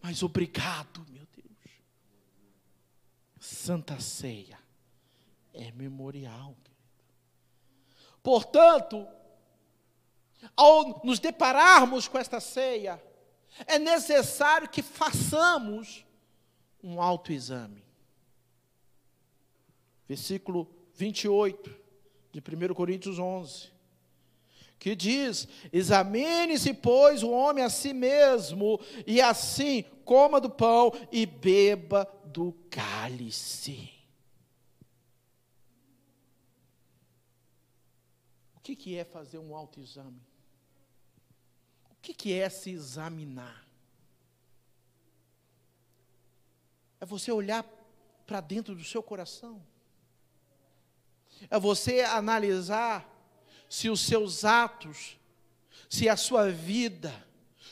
Mas 0.00 0.22
obrigado, 0.22 1.04
meu 1.10 1.26
Deus. 1.34 1.58
Santa 3.40 3.98
Ceia 3.98 4.60
é 5.52 5.72
memorial. 5.72 6.54
Portanto, 8.22 9.04
ao 10.56 11.00
nos 11.04 11.18
depararmos 11.18 12.08
com 12.08 12.18
esta 12.18 12.40
ceia, 12.40 13.02
é 13.66 13.78
necessário 13.78 14.68
que 14.68 14.82
façamos 14.82 16.04
um 16.82 17.00
autoexame. 17.00 17.84
Versículo 20.08 20.68
28 20.94 21.74
de 22.32 22.40
1 22.40 22.74
Coríntios 22.74 23.18
11, 23.18 23.70
que 24.78 24.94
diz: 24.94 25.48
Examine-se, 25.72 26.72
pois, 26.72 27.22
o 27.22 27.30
homem 27.30 27.64
a 27.64 27.70
si 27.70 27.92
mesmo, 27.92 28.80
e 29.06 29.20
assim 29.20 29.82
coma 30.04 30.40
do 30.40 30.48
pão 30.48 30.92
e 31.12 31.26
beba 31.26 32.10
do 32.24 32.52
cálice. 32.70 33.90
O 38.56 38.60
que, 38.60 38.76
que 38.76 38.96
é 38.96 39.04
fazer 39.04 39.38
um 39.38 39.54
autoexame? 39.54 40.27
Que, 42.00 42.14
que 42.14 42.32
é 42.32 42.48
se 42.48 42.70
examinar? 42.70 43.66
É 47.00 47.06
você 47.06 47.30
olhar 47.30 47.64
para 48.26 48.40
dentro 48.40 48.74
do 48.74 48.84
seu 48.84 49.02
coração. 49.02 49.62
É 51.48 51.58
você 51.58 52.00
analisar 52.00 53.08
se 53.68 53.88
os 53.88 54.00
seus 54.00 54.44
atos, 54.44 55.16
se 55.88 56.08
a 56.08 56.16
sua 56.16 56.50
vida, 56.50 57.12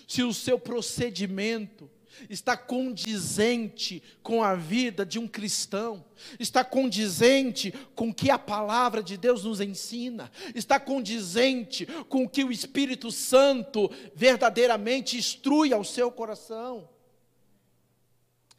se 0.07 0.23
o 0.23 0.33
seu 0.33 0.59
procedimento 0.59 1.91
está 2.29 2.57
condizente 2.57 4.03
com 4.23 4.43
a 4.43 4.55
vida 4.55 5.05
de 5.05 5.19
um 5.19 5.29
cristão, 5.29 6.05
está 6.39 6.65
condizente 6.65 7.73
com 7.95 8.09
o 8.09 8.15
que 8.15 8.31
a 8.31 8.39
palavra 8.39 9.03
de 9.03 9.17
Deus 9.17 9.45
nos 9.45 9.61
ensina, 9.61 10.31
está 10.55 10.79
condizente 10.81 11.87
com 12.09 12.25
o 12.25 12.29
que 12.29 12.45
o 12.45 12.53
Espírito 12.53 13.11
Santo 13.11 13.91
verdadeiramente 14.15 15.17
instrui 15.17 15.73
ao 15.73 15.85
seu 15.85 16.11
coração. 16.11 16.89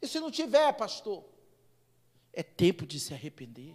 E 0.00 0.06
se 0.06 0.20
não 0.20 0.30
tiver, 0.30 0.72
pastor, 0.74 1.24
é 2.32 2.42
tempo 2.42 2.86
de 2.86 3.00
se 3.00 3.12
arrepender, 3.12 3.74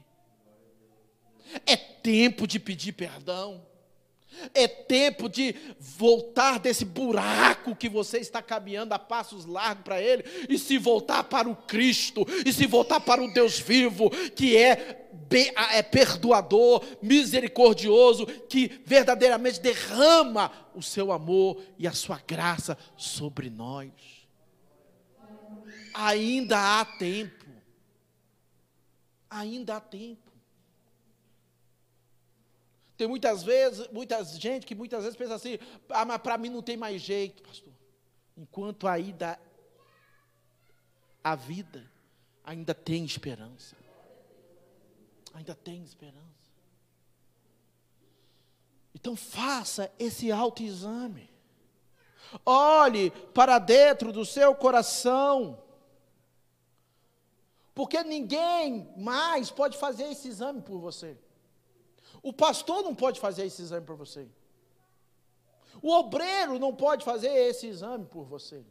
é 1.65 1.75
tempo 1.75 2.47
de 2.47 2.59
pedir 2.59 2.93
perdão. 2.93 3.65
É 4.53 4.67
tempo 4.67 5.29
de 5.29 5.55
voltar 5.79 6.59
desse 6.59 6.85
buraco 6.85 7.75
que 7.75 7.87
você 7.87 8.17
está 8.17 8.41
caminhando 8.41 8.93
a 8.93 8.99
passos 8.99 9.45
largos 9.45 9.83
para 9.83 10.01
Ele 10.01 10.23
e 10.49 10.57
se 10.57 10.77
voltar 10.77 11.23
para 11.23 11.49
o 11.49 11.55
Cristo 11.55 12.25
e 12.45 12.51
se 12.51 12.65
voltar 12.65 12.99
para 12.99 13.23
o 13.23 13.33
Deus 13.33 13.59
vivo 13.59 14.09
que 14.35 14.57
é, 14.57 15.07
é 15.71 15.81
perdoador, 15.81 16.83
misericordioso, 17.01 18.25
que 18.25 18.81
verdadeiramente 18.85 19.59
derrama 19.59 20.51
o 20.75 20.81
seu 20.81 21.11
amor 21.11 21.61
e 21.77 21.87
a 21.87 21.93
sua 21.93 22.21
graça 22.25 22.77
sobre 22.97 23.49
nós. 23.49 23.91
Ainda 25.93 26.79
há 26.79 26.85
tempo. 26.85 27.45
Ainda 29.29 29.77
há 29.77 29.79
tempo. 29.79 30.32
Tem 32.97 33.07
muitas 33.07 33.43
vezes, 33.43 33.87
muita 33.89 34.23
gente 34.23 34.65
que 34.65 34.75
muitas 34.75 35.03
vezes 35.03 35.17
pensa 35.17 35.35
assim, 35.35 35.57
ah, 35.89 36.05
mas 36.05 36.21
para 36.21 36.37
mim 36.37 36.49
não 36.49 36.61
tem 36.61 36.77
mais 36.77 37.01
jeito, 37.01 37.41
pastor. 37.41 37.73
Enquanto 38.37 38.87
ainda 38.87 39.39
a 41.23 41.35
vida 41.35 41.89
ainda 42.43 42.73
tem 42.73 43.05
esperança. 43.05 43.75
Ainda 45.33 45.55
tem 45.55 45.81
esperança. 45.83 46.21
Então 48.93 49.15
faça 49.15 49.91
esse 49.97 50.31
autoexame. 50.31 51.29
Olhe 52.45 53.11
para 53.33 53.57
dentro 53.59 54.11
do 54.11 54.25
seu 54.25 54.53
coração. 54.55 55.61
Porque 57.73 58.03
ninguém 58.03 58.93
mais 58.95 59.49
pode 59.49 59.77
fazer 59.77 60.03
esse 60.03 60.27
exame 60.27 60.61
por 60.61 60.79
você. 60.79 61.17
O 62.23 62.31
pastor 62.31 62.81
não 62.81 62.95
pode 62.95 63.19
fazer 63.19 63.45
esse 63.45 63.61
exame 63.61 63.85
por 63.85 63.97
você. 63.97 64.27
O 65.81 65.91
obreiro 65.91 66.57
não 66.57 66.73
pode 66.73 67.03
fazer 67.03 67.27
esse 67.27 67.67
exame 67.67 68.05
por 68.05 68.23
você. 68.23 68.63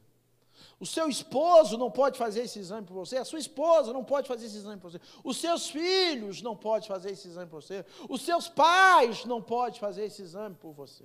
O 0.80 0.86
seu 0.86 1.08
esposo 1.08 1.76
não 1.76 1.90
pode 1.90 2.18
fazer 2.18 2.42
esse 2.42 2.58
exame 2.58 2.86
por 2.86 2.94
você, 2.94 3.16
a 3.18 3.24
sua 3.24 3.38
esposa 3.38 3.92
não 3.92 4.04
pode 4.04 4.26
fazer 4.28 4.46
esse 4.46 4.56
exame 4.56 4.80
por 4.80 4.90
você, 4.90 5.00
os 5.24 5.36
seus 5.36 5.68
filhos 5.68 6.40
não 6.40 6.56
podem 6.56 6.88
fazer 6.88 7.10
esse 7.10 7.28
exame 7.28 7.50
por 7.50 7.62
você, 7.62 7.84
os 8.08 8.22
seus 8.22 8.48
pais 8.48 9.24
não 9.24 9.42
podem 9.42 9.78
fazer 9.78 10.04
esse 10.04 10.22
exame 10.22 10.54
por 10.54 10.72
você. 10.72 11.04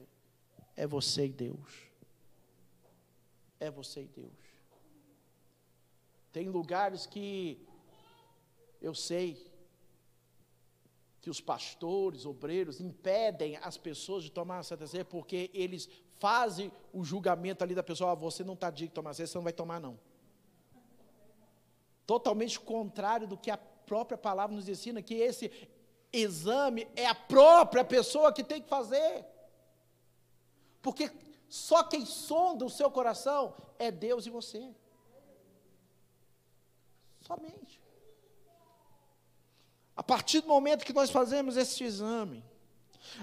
É 0.75 0.85
você 0.85 1.25
e 1.25 1.31
Deus. 1.31 1.87
É 3.59 3.71
você 3.71 4.03
e 4.03 4.07
Deus. 4.07 4.31
Tem 6.31 6.49
lugares 6.49 7.05
que 7.05 7.65
eu 8.79 8.93
sei 8.93 9.51
que 11.27 11.31
os 11.31 11.41
pastores, 11.41 12.25
obreiros, 12.25 12.79
impedem 12.79 13.57
as 13.57 13.75
pessoas 13.75 14.23
de 14.23 14.31
tomar 14.31 14.59
a 14.59 14.63
Santa 14.63 14.85
porque 15.03 15.51
eles 15.53 15.89
fazem 16.19 16.71
o 16.93 17.03
julgamento 17.03 17.65
ali 17.65 17.75
da 17.75 17.83
pessoa, 17.83 18.13
ah, 18.13 18.15
você 18.15 18.45
não 18.45 18.53
está 18.53 18.71
digno 18.71 18.91
de 18.91 18.93
tomar 18.93 19.13
ceia, 19.13 19.27
você 19.27 19.37
não 19.37 19.43
vai 19.43 19.51
tomar 19.51 19.81
não. 19.81 19.99
Totalmente 22.05 22.57
contrário 22.57 23.27
do 23.27 23.35
que 23.35 23.51
a 23.51 23.57
própria 23.57 24.17
palavra 24.17 24.55
nos 24.55 24.69
ensina, 24.69 25.01
que 25.01 25.15
esse 25.15 25.51
exame 26.13 26.87
é 26.95 27.05
a 27.05 27.13
própria 27.13 27.83
pessoa 27.83 28.31
que 28.31 28.41
tem 28.41 28.61
que 28.61 28.69
fazer. 28.69 29.25
Porque 30.81 31.11
só 31.49 31.83
quem 31.83 32.05
sonda 32.05 32.63
o 32.63 32.69
seu 32.69 32.89
coração 32.89 33.53
é 33.77 33.91
Deus 33.91 34.25
e 34.25 34.29
você. 34.29 34.73
Somente. 37.19 37.81
A 39.97 40.03
partir 40.03 40.41
do 40.41 40.47
momento 40.47 40.85
que 40.85 40.93
nós 40.93 41.09
fazemos 41.09 41.57
esse 41.57 41.83
exame, 41.83 42.45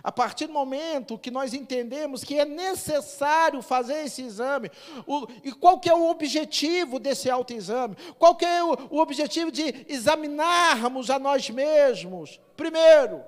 a 0.02 0.10
partir 0.10 0.48
do 0.48 0.52
momento 0.52 1.16
que 1.16 1.30
nós 1.30 1.54
entendemos 1.54 2.24
que 2.24 2.36
é 2.36 2.44
necessário 2.44 3.62
fazer 3.62 4.04
esse 4.04 4.22
exame, 4.22 4.68
o, 5.06 5.28
e 5.44 5.52
qual 5.52 5.78
que 5.78 5.88
é 5.88 5.94
o 5.94 6.10
objetivo 6.10 6.98
desse 6.98 7.30
autoexame? 7.30 7.94
Qual 8.18 8.34
que 8.34 8.44
é 8.44 8.64
o, 8.64 8.72
o 8.90 8.98
objetivo 8.98 9.52
de 9.52 9.86
examinarmos 9.88 11.10
a 11.10 11.18
nós 11.18 11.48
mesmos? 11.48 12.40
Primeiro, 12.56 13.22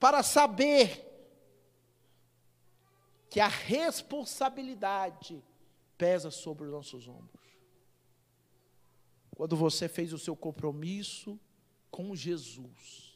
para 0.00 0.22
saber 0.22 1.06
que 3.28 3.40
a 3.40 3.48
responsabilidade 3.48 5.44
pesa 5.98 6.30
sobre 6.30 6.64
os 6.64 6.72
nossos 6.72 7.06
ombros. 7.06 7.42
Quando 9.36 9.54
você 9.54 9.86
fez 9.86 10.12
o 10.12 10.18
seu 10.18 10.34
compromisso 10.34 11.38
com 11.92 12.16
Jesus, 12.16 13.12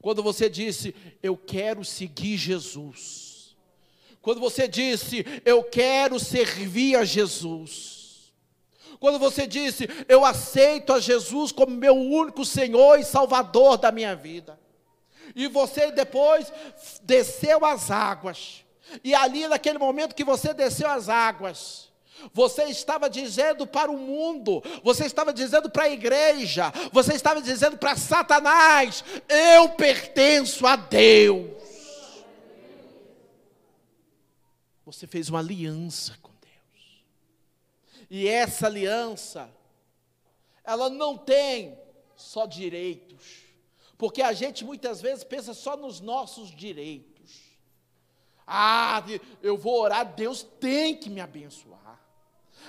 quando 0.00 0.22
você 0.22 0.48
disse, 0.48 0.94
eu 1.22 1.36
quero 1.36 1.84
seguir 1.84 2.38
Jesus. 2.38 3.54
Quando 4.22 4.40
você 4.40 4.66
disse, 4.66 5.24
eu 5.44 5.62
quero 5.62 6.18
servir 6.18 6.96
a 6.96 7.04
Jesus. 7.04 8.32
Quando 8.98 9.18
você 9.18 9.46
disse, 9.46 9.88
eu 10.08 10.24
aceito 10.24 10.92
a 10.92 11.00
Jesus 11.00 11.52
como 11.52 11.76
meu 11.76 11.94
único 11.94 12.44
Senhor 12.46 12.98
e 12.98 13.04
Salvador 13.04 13.76
da 13.76 13.92
minha 13.92 14.16
vida. 14.16 14.58
E 15.34 15.46
você 15.48 15.92
depois 15.92 16.50
desceu 17.02 17.64
as 17.64 17.90
águas. 17.90 18.64
E 19.04 19.14
ali, 19.14 19.46
naquele 19.48 19.78
momento 19.78 20.14
que 20.14 20.24
você 20.24 20.54
desceu 20.54 20.88
as 20.88 21.08
águas, 21.08 21.89
você 22.32 22.64
estava 22.64 23.08
dizendo 23.08 23.66
para 23.66 23.90
o 23.90 23.98
mundo, 23.98 24.62
você 24.82 25.04
estava 25.04 25.32
dizendo 25.32 25.70
para 25.70 25.84
a 25.84 25.90
igreja, 25.90 26.72
você 26.92 27.14
estava 27.14 27.40
dizendo 27.40 27.76
para 27.76 27.96
Satanás: 27.96 29.04
eu 29.28 29.70
pertenço 29.70 30.66
a 30.66 30.76
Deus. 30.76 31.60
Você 34.84 35.06
fez 35.06 35.28
uma 35.28 35.38
aliança 35.38 36.18
com 36.20 36.32
Deus, 36.40 37.04
e 38.10 38.26
essa 38.26 38.66
aliança, 38.66 39.48
ela 40.64 40.90
não 40.90 41.16
tem 41.16 41.78
só 42.16 42.44
direitos, 42.44 43.44
porque 43.96 44.20
a 44.20 44.32
gente 44.32 44.64
muitas 44.64 45.00
vezes 45.00 45.24
pensa 45.24 45.54
só 45.54 45.76
nos 45.76 46.00
nossos 46.00 46.50
direitos. 46.50 47.10
Ah, 48.52 49.04
eu 49.40 49.56
vou 49.56 49.80
orar, 49.80 50.12
Deus 50.12 50.42
tem 50.42 50.96
que 50.96 51.08
me 51.08 51.20
abençoar. 51.20 51.89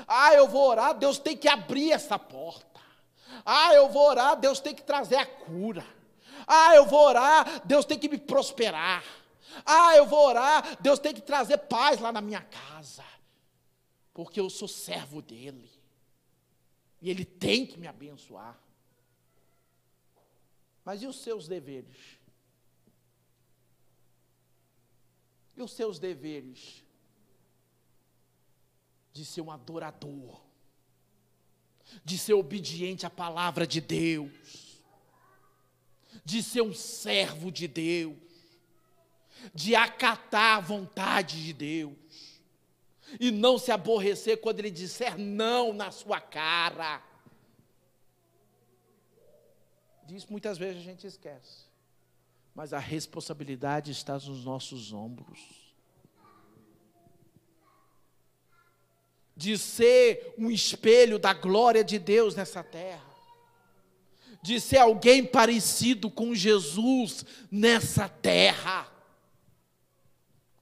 Ah, 0.08 0.34
eu 0.34 0.47
vou 0.47 0.69
orar, 0.69 0.97
Deus 0.97 1.17
tem 1.17 1.36
que 1.36 1.47
abrir 1.47 1.91
essa 1.91 2.17
porta. 2.17 2.82
Ah, 3.45 3.73
eu 3.73 3.89
vou 3.89 4.08
orar, 4.08 4.36
Deus 4.36 4.60
tem 4.60 4.73
que 4.73 4.84
trazer 4.84 5.15
a 5.15 5.25
cura. 5.25 5.86
Ah, 6.47 6.75
eu 6.75 6.86
vou 6.86 7.01
orar, 7.01 7.65
Deus 7.65 7.86
tem 7.86 7.97
que 7.97 8.10
me 8.10 8.17
prosperar. 8.17 9.04
Ah, 9.65 9.95
eu 9.95 10.06
vou 10.06 10.27
orar, 10.27 10.82
Deus 10.82 10.99
tem 10.99 11.13
que 11.13 11.21
trazer 11.21 11.58
paz 11.58 11.99
lá 11.99 12.12
na 12.12 12.21
minha 12.21 12.41
casa. 12.41 13.04
Porque 14.13 14.39
eu 14.39 14.49
sou 14.49 14.67
servo 14.67 15.21
dele. 15.21 15.69
E 17.01 17.10
ele 17.10 17.25
tem 17.25 17.65
que 17.65 17.80
me 17.80 17.88
abençoar. 17.88 18.60
Mas 20.84 21.01
e 21.01 21.08
os 21.08 21.21
seus 21.21 21.47
deveres? 21.47 22.19
E 25.56 25.62
os 25.62 25.71
seus 25.73 25.99
deveres? 25.99 26.81
De 29.21 29.25
ser 29.27 29.41
um 29.41 29.51
adorador, 29.51 30.41
de 32.03 32.17
ser 32.17 32.34
obediente 32.34 33.05
à 33.05 33.10
palavra 33.10 33.67
de 33.67 33.79
Deus, 33.79 34.81
de 36.25 36.41
ser 36.41 36.62
um 36.62 36.73
servo 36.73 37.51
de 37.51 37.67
Deus, 37.67 38.17
de 39.53 39.75
acatar 39.75 40.57
a 40.57 40.60
vontade 40.60 41.43
de 41.43 41.53
Deus, 41.53 42.41
e 43.19 43.29
não 43.29 43.60
se 43.60 43.71
aborrecer 43.71 44.41
quando 44.41 44.60
Ele 44.60 44.71
disser 44.71 45.19
não 45.19 45.71
na 45.71 45.91
sua 45.91 46.19
cara. 46.19 47.03
Disso 50.03 50.27
muitas 50.31 50.57
vezes 50.57 50.81
a 50.81 50.84
gente 50.84 51.05
esquece, 51.05 51.65
mas 52.55 52.73
a 52.73 52.79
responsabilidade 52.79 53.91
está 53.91 54.13
nos 54.15 54.43
nossos 54.43 54.91
ombros. 54.91 55.61
De 59.41 59.58
ser 59.58 60.36
um 60.38 60.51
espelho 60.51 61.17
da 61.17 61.34
glória 61.34 61.84
de 61.84 61.97
Deus 61.97 62.36
nessa 62.36 62.63
terra, 62.63 63.04
de 64.39 64.62
ser 64.62 64.77
alguém 64.77 65.25
parecido 65.25 66.12
com 66.12 66.36
Jesus 66.36 67.25
nessa 67.49 68.08
terra. 68.08 68.88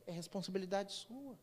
É 0.08 0.14
responsabilidade 0.14 0.94
sua. 0.94 1.38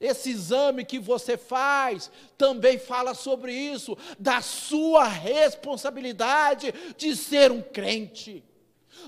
Esse 0.00 0.30
exame 0.30 0.86
que 0.86 0.98
você 0.98 1.36
faz 1.36 2.10
também 2.38 2.78
fala 2.78 3.12
sobre 3.12 3.52
isso, 3.52 3.94
da 4.18 4.40
sua 4.40 5.06
responsabilidade 5.06 6.72
de 6.96 7.14
ser 7.14 7.52
um 7.52 7.60
crente, 7.60 8.42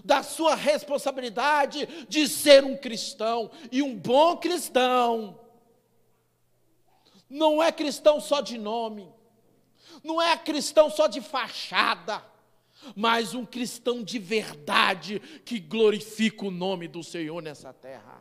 da 0.04 0.22
sua 0.22 0.54
responsabilidade 0.54 1.88
de 2.06 2.28
ser 2.28 2.64
um 2.64 2.76
cristão, 2.76 3.50
e 3.72 3.80
um 3.80 3.96
bom 3.96 4.36
cristão 4.36 5.40
não 7.30 7.62
é 7.62 7.70
cristão 7.70 8.20
só 8.20 8.40
de 8.40 8.58
nome, 8.58 9.08
não 10.02 10.20
é 10.20 10.36
cristão 10.36 10.90
só 10.90 11.06
de 11.06 11.20
fachada, 11.20 12.24
mas 12.96 13.34
um 13.34 13.46
cristão 13.46 14.02
de 14.02 14.18
verdade 14.18 15.20
que 15.44 15.60
glorifica 15.60 16.46
o 16.46 16.50
nome 16.50 16.88
do 16.88 17.04
Senhor 17.04 17.40
nessa 17.40 17.72
terra. 17.72 18.20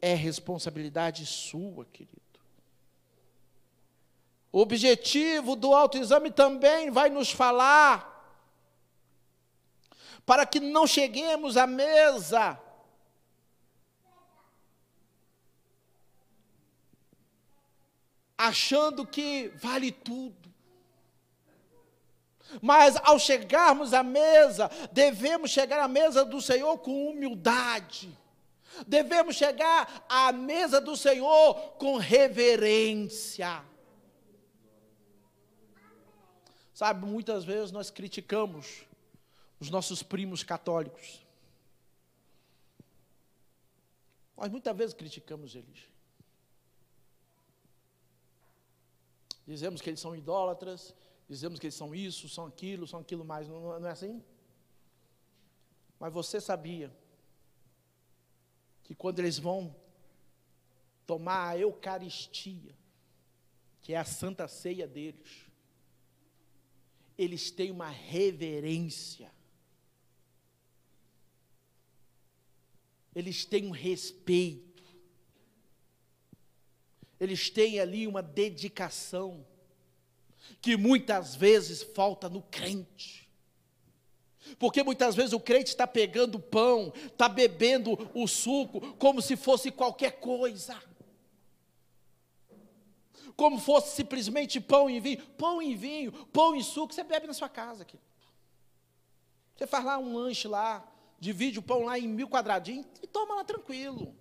É 0.00 0.14
responsabilidade 0.14 1.26
sua, 1.26 1.84
querido. 1.86 2.20
O 4.52 4.60
objetivo 4.60 5.56
do 5.56 5.74
autoexame 5.74 6.30
também 6.30 6.90
vai 6.90 7.10
nos 7.10 7.30
falar 7.30 8.14
para 10.24 10.46
que 10.46 10.60
não 10.60 10.86
cheguemos 10.86 11.56
à 11.56 11.66
mesa 11.66 12.60
achando 18.36 19.06
que 19.06 19.48
vale 19.56 19.90
tudo. 19.90 20.46
Mas 22.62 22.96
ao 23.02 23.18
chegarmos 23.18 23.92
à 23.92 24.02
mesa, 24.02 24.70
devemos 24.92 25.50
chegar 25.50 25.80
à 25.80 25.88
mesa 25.88 26.24
do 26.24 26.40
Senhor 26.40 26.78
com 26.78 27.10
humildade. 27.10 28.16
Devemos 28.86 29.36
chegar 29.36 30.04
à 30.08 30.30
mesa 30.32 30.80
do 30.80 30.96
Senhor 30.96 31.54
com 31.72 31.96
reverência. 31.96 33.64
Sabe, 36.74 37.06
muitas 37.06 37.44
vezes 37.44 37.72
nós 37.72 37.90
criticamos 37.90 38.84
os 39.58 39.70
nossos 39.70 40.02
primos 40.02 40.42
católicos. 40.42 41.24
Nós 44.36 44.50
muitas 44.50 44.76
vezes 44.76 44.94
criticamos 44.94 45.54
eles. 45.54 45.95
Dizemos 49.46 49.80
que 49.80 49.88
eles 49.90 50.00
são 50.00 50.16
idólatras, 50.16 50.94
dizemos 51.28 51.60
que 51.60 51.66
eles 51.66 51.74
são 51.74 51.94
isso, 51.94 52.28
são 52.28 52.46
aquilo, 52.46 52.86
são 52.86 53.00
aquilo 53.00 53.24
mais. 53.24 53.48
Não, 53.48 53.78
não 53.78 53.88
é 53.88 53.92
assim? 53.92 54.22
Mas 55.98 56.12
você 56.12 56.40
sabia 56.40 56.94
que 58.82 58.94
quando 58.94 59.20
eles 59.20 59.38
vão 59.38 59.74
tomar 61.06 61.48
a 61.48 61.58
Eucaristia, 61.58 62.76
que 63.80 63.92
é 63.92 63.96
a 63.96 64.04
santa 64.04 64.48
ceia 64.48 64.86
deles, 64.86 65.46
eles 67.16 67.50
têm 67.50 67.70
uma 67.70 67.88
reverência, 67.88 69.32
eles 73.14 73.44
têm 73.44 73.66
um 73.66 73.70
respeito, 73.70 74.75
eles 77.18 77.50
têm 77.50 77.80
ali 77.80 78.06
uma 78.06 78.22
dedicação, 78.22 79.46
que 80.60 80.76
muitas 80.76 81.34
vezes 81.34 81.82
falta 81.82 82.28
no 82.28 82.42
crente. 82.42 83.26
Porque 84.58 84.82
muitas 84.82 85.14
vezes 85.14 85.32
o 85.32 85.40
crente 85.40 85.70
está 85.70 85.86
pegando 85.86 86.38
pão, 86.38 86.92
está 87.04 87.28
bebendo 87.28 87.98
o 88.14 88.28
suco, 88.28 88.94
como 88.94 89.20
se 89.20 89.36
fosse 89.36 89.70
qualquer 89.70 90.20
coisa. 90.20 90.80
Como 93.36 93.58
fosse 93.58 93.96
simplesmente 93.96 94.60
pão 94.60 94.88
e 94.88 95.00
vinho. 95.00 95.26
Pão 95.36 95.60
e 95.60 95.74
vinho, 95.74 96.12
pão 96.26 96.54
e 96.54 96.62
suco, 96.62 96.94
você 96.94 97.02
bebe 97.02 97.26
na 97.26 97.34
sua 97.34 97.48
casa. 97.48 97.82
Aqui. 97.82 97.98
Você 99.56 99.66
faz 99.66 99.84
lá 99.84 99.98
um 99.98 100.14
lanche 100.14 100.46
lá, 100.46 100.86
divide 101.18 101.58
o 101.58 101.62
pão 101.62 101.84
lá 101.84 101.98
em 101.98 102.06
mil 102.06 102.28
quadradinhos 102.28 102.86
e 103.02 103.06
toma 103.06 103.34
lá 103.34 103.44
tranquilo. 103.44 104.14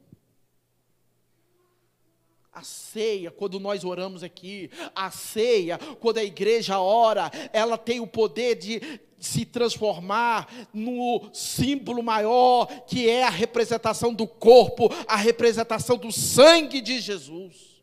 A 2.55 2.63
ceia, 2.63 3.29
quando 3.31 3.59
nós 3.59 3.83
oramos 3.83 4.23
aqui, 4.23 4.71
a 4.95 5.11
ceia, 5.11 5.77
quando 5.99 6.19
a 6.19 6.23
igreja 6.23 6.79
ora, 6.79 7.29
ela 7.51 7.77
tem 7.77 7.99
o 7.99 8.07
poder 8.07 8.55
de 8.55 9.01
se 9.19 9.43
transformar 9.43 10.47
no 10.73 11.29
símbolo 11.33 12.01
maior, 12.01 12.65
que 12.87 13.09
é 13.09 13.23
a 13.23 13.29
representação 13.29 14.13
do 14.13 14.25
corpo, 14.25 14.89
a 15.05 15.17
representação 15.17 15.97
do 15.97 16.13
sangue 16.13 16.79
de 16.79 17.01
Jesus. 17.01 17.75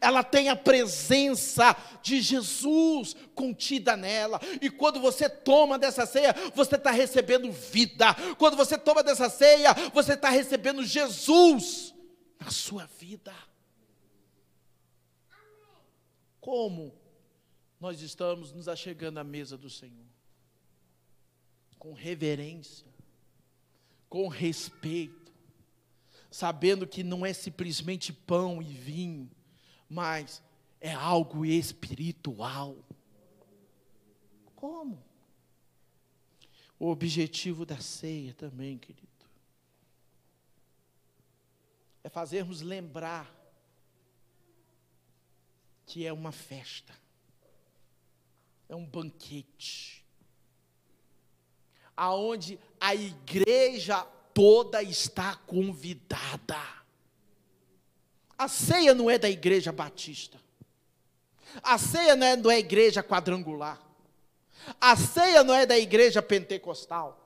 Ela 0.00 0.24
tem 0.24 0.48
a 0.48 0.56
presença 0.56 1.76
de 2.02 2.22
Jesus 2.22 3.14
contida 3.34 3.98
nela. 3.98 4.40
E 4.62 4.70
quando 4.70 4.98
você 4.98 5.28
toma 5.28 5.78
dessa 5.78 6.06
ceia, 6.06 6.34
você 6.54 6.76
está 6.76 6.90
recebendo 6.90 7.52
vida. 7.52 8.14
Quando 8.38 8.56
você 8.56 8.78
toma 8.78 9.02
dessa 9.02 9.28
ceia, 9.28 9.74
você 9.92 10.14
está 10.14 10.30
recebendo 10.30 10.82
Jesus 10.82 11.94
na 12.40 12.50
sua 12.50 12.88
vida. 12.98 13.34
Como 16.46 16.94
nós 17.80 18.00
estamos 18.02 18.52
nos 18.52 18.68
achegando 18.68 19.18
à 19.18 19.24
mesa 19.24 19.58
do 19.58 19.68
Senhor? 19.68 20.06
Com 21.76 21.92
reverência, 21.92 22.86
com 24.08 24.28
respeito, 24.28 25.32
sabendo 26.30 26.86
que 26.86 27.02
não 27.02 27.26
é 27.26 27.32
simplesmente 27.32 28.12
pão 28.12 28.62
e 28.62 28.66
vinho, 28.66 29.28
mas 29.88 30.40
é 30.80 30.92
algo 30.92 31.44
espiritual. 31.44 32.76
Como? 34.54 35.02
O 36.78 36.86
objetivo 36.86 37.66
da 37.66 37.80
ceia 37.80 38.32
também, 38.34 38.78
querido, 38.78 39.08
é 42.04 42.08
fazermos 42.08 42.60
lembrar 42.60 43.35
que 45.86 46.04
é 46.04 46.12
uma 46.12 46.32
festa, 46.32 46.92
é 48.68 48.74
um 48.74 48.84
banquete, 48.84 50.04
aonde 51.96 52.58
a 52.80 52.94
igreja 52.94 54.04
toda 54.34 54.82
está 54.82 55.36
convidada. 55.46 56.58
A 58.36 58.48
ceia 58.48 58.92
não 58.92 59.08
é 59.08 59.16
da 59.16 59.30
igreja 59.30 59.72
batista, 59.72 60.38
a 61.62 61.78
ceia 61.78 62.16
não 62.16 62.26
é 62.26 62.36
da 62.36 62.58
igreja 62.58 63.02
quadrangular, 63.02 63.80
a 64.80 64.96
ceia 64.96 65.44
não 65.44 65.54
é 65.54 65.64
da 65.64 65.78
igreja 65.78 66.20
pentecostal, 66.20 67.18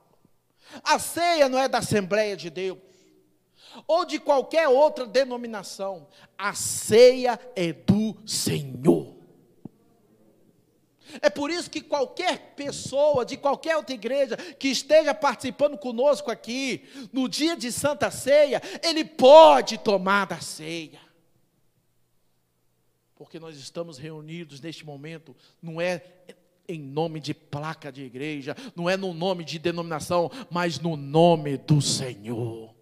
a 0.83 0.99
ceia 0.99 1.49
não 1.49 1.57
é 1.57 1.67
da 1.67 1.79
Assembleia 1.79 2.37
de 2.37 2.49
Deus, 2.49 2.77
ou 3.87 4.05
de 4.05 4.19
qualquer 4.19 4.67
outra 4.67 5.05
denominação, 5.05 6.07
a 6.37 6.53
ceia 6.53 7.39
é 7.55 7.73
do 7.73 8.15
Senhor. 8.25 9.21
É 11.21 11.29
por 11.29 11.49
isso 11.49 11.69
que 11.69 11.81
qualquer 11.81 12.53
pessoa 12.55 13.25
de 13.25 13.35
qualquer 13.35 13.75
outra 13.75 13.93
igreja 13.93 14.37
que 14.37 14.69
esteja 14.69 15.13
participando 15.13 15.77
conosco 15.77 16.31
aqui, 16.31 16.83
no 17.11 17.27
dia 17.27 17.57
de 17.57 17.71
Santa 17.71 18.09
Ceia, 18.11 18.61
ele 18.81 19.03
pode 19.03 19.77
tomar 19.77 20.25
da 20.25 20.39
ceia. 20.39 20.99
Porque 23.15 23.39
nós 23.39 23.57
estamos 23.57 23.97
reunidos 23.97 24.61
neste 24.61 24.85
momento, 24.85 25.35
não 25.61 25.81
é 25.81 26.03
em 26.67 26.79
nome 26.79 27.19
de 27.19 27.33
placa 27.33 27.91
de 27.91 28.03
igreja, 28.03 28.55
não 28.75 28.89
é 28.89 28.95
no 28.95 29.13
nome 29.13 29.43
de 29.43 29.59
denominação, 29.59 30.31
mas 30.49 30.79
no 30.79 30.95
nome 30.95 31.57
do 31.57 31.81
Senhor. 31.81 32.73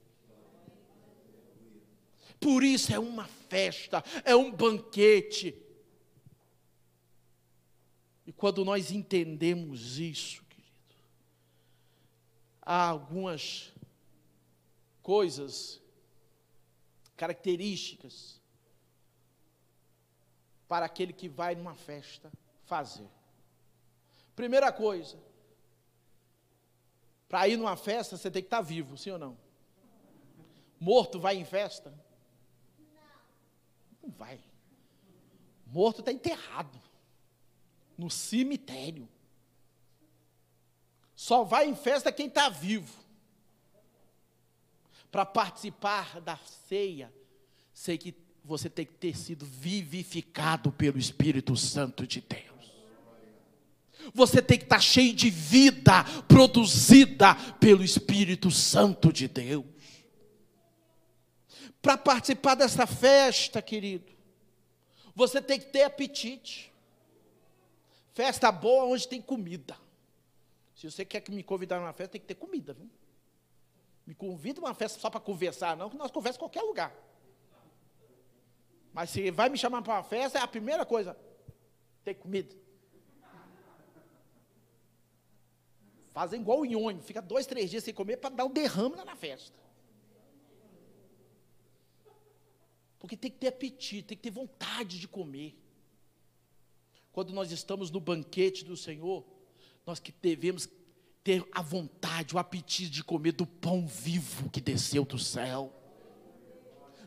Por 2.40 2.64
isso 2.64 2.94
é 2.94 3.00
uma 3.00 3.28
festa, 3.28 4.04
é 4.24 4.36
um 4.36 4.52
banquete. 4.52 5.56
E 8.26 8.32
quando 8.32 8.64
nós 8.64 8.92
entendemos 8.92 9.98
isso, 9.98 10.44
querido, 10.46 10.96
há 12.62 12.88
algumas 12.88 13.74
coisas, 15.02 15.82
características, 17.18 18.40
para 20.68 20.86
aquele 20.86 21.12
que 21.12 21.28
vai 21.28 21.56
numa 21.56 21.74
festa 21.74 22.32
fazer. 22.66 23.10
Primeira 24.36 24.72
coisa, 24.72 25.18
para 27.28 27.48
ir 27.48 27.58
numa 27.58 27.76
festa 27.76 28.16
você 28.16 28.30
tem 28.32 28.42
que 28.42 28.48
estar 28.48 28.62
vivo, 28.62 28.96
sim 28.96 29.10
ou 29.10 29.20
não? 29.20 29.38
Morto 30.80 31.20
vai 31.20 31.36
em 31.36 31.44
festa? 31.44 31.92
Não 34.10 34.18
vai. 34.18 34.40
Morto 35.68 36.00
está 36.00 36.12
enterrado 36.12 36.80
no 37.96 38.10
cemitério. 38.10 39.08
Só 41.16 41.44
vai 41.44 41.70
em 41.70 41.76
festa 41.76 42.12
quem 42.12 42.26
está 42.28 42.50
vivo. 42.50 42.92
Para 45.12 45.26
participar 45.26 46.20
da 46.22 46.38
ceia, 46.68 47.14
sei 47.74 47.98
que 47.98 48.16
você 48.44 48.70
tem 48.70 48.86
que 48.86 48.94
ter 48.94 49.16
sido 49.16 49.46
vivificado 49.46 50.72
pelo 50.72 50.98
Espírito 50.98 51.56
Santo 51.56 52.08
de 52.08 52.22
Deus. 52.22 52.50
Você 54.14 54.42
tem 54.42 54.58
que 54.58 54.64
estar 54.64 54.78
tá 54.78 54.82
cheio 54.82 55.14
de 55.14 55.30
vida 55.30 56.04
produzida 56.28 57.36
pelo 57.60 57.84
Espírito 57.84 58.50
Santo 58.50 59.14
de 59.14 59.28
Deus 59.28 59.66
para 61.82 61.98
participar 61.98 62.56
dessa 62.56 62.86
festa, 62.86 63.62
querido, 63.62 64.12
você 65.16 65.42
tem 65.42 65.60
que 65.60 65.68
ter 65.68 65.84
apetite. 65.84 66.72
Festa 68.14 68.52
boa 68.52 68.86
onde 68.86 69.08
tem 69.08 69.22
comida. 69.22 69.78
Se 70.76 70.90
você 70.90 71.06
quer 71.06 71.22
que 71.22 71.32
me 71.32 71.44
convidar 71.44 71.80
numa 71.80 71.94
festa, 71.94 72.14
tem 72.14 72.22
que 72.22 72.28
ter 72.28 72.36
comida, 72.36 72.74
viu? 72.74 72.90
Me 74.06 74.16
convida 74.16 74.60
uma 74.60 74.74
festa 74.74 75.00
só 75.00 75.10
para 75.10 75.20
conversar, 75.20 75.78
não, 75.78 75.90
que 75.90 75.98
nós 75.98 76.12
conversamos 76.12 76.38
em 76.38 76.40
qualquer 76.40 76.62
lugar. 76.62 76.94
Mas 78.92 79.10
se 79.12 79.30
vai 79.30 79.50
me 79.50 79.58
chamar 79.58 79.82
para 79.82 79.94
uma 79.94 80.04
festa, 80.04 80.40
é 80.40 80.42
a 80.42 80.48
primeira 80.48 80.86
coisa, 80.86 81.16
tem 82.04 82.16
comida. 82.16 82.56
Fazem 86.12 86.42
igual 86.42 86.60
o 86.60 86.66
nhonho, 86.66 87.02
fica 87.02 87.22
dois, 87.22 87.46
três 87.46 87.70
dias 87.70 87.84
sem 87.84 87.94
comer 87.94 88.18
para 88.18 88.32
dar 88.32 88.46
um 88.46 88.52
derrame 88.52 88.96
lá 88.96 89.06
na 89.06 89.16
festa. 89.16 89.58
Porque 93.00 93.16
tem 93.16 93.32
que 93.32 93.38
ter 93.38 93.48
apetite, 93.48 94.04
tem 94.04 94.18
que 94.18 94.24
ter 94.24 94.32
vontade 94.32 95.00
de 95.00 95.08
comer. 95.08 95.58
Quando 97.12 97.34
nós 97.34 97.52
estamos 97.52 97.90
no 97.90 98.00
banquete 98.00 98.64
do 98.64 98.76
Senhor, 98.76 99.26
nós 99.86 100.00
que 100.00 100.14
devemos 100.22 100.70
ter 101.24 101.44
a 101.52 101.62
vontade, 101.62 102.36
o 102.36 102.40
apetite 102.40 102.90
de 102.90 103.04
comer 103.04 103.32
do 103.32 103.46
pão 103.46 103.88
vivo 103.88 104.50
que 104.50 104.62
desceu 104.62 105.06
do 105.06 105.18
céu. 105.18 105.74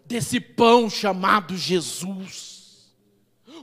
Desse 0.04 0.40
pão 0.40 0.90
chamado 0.90 1.56
Jesus. 1.56 2.94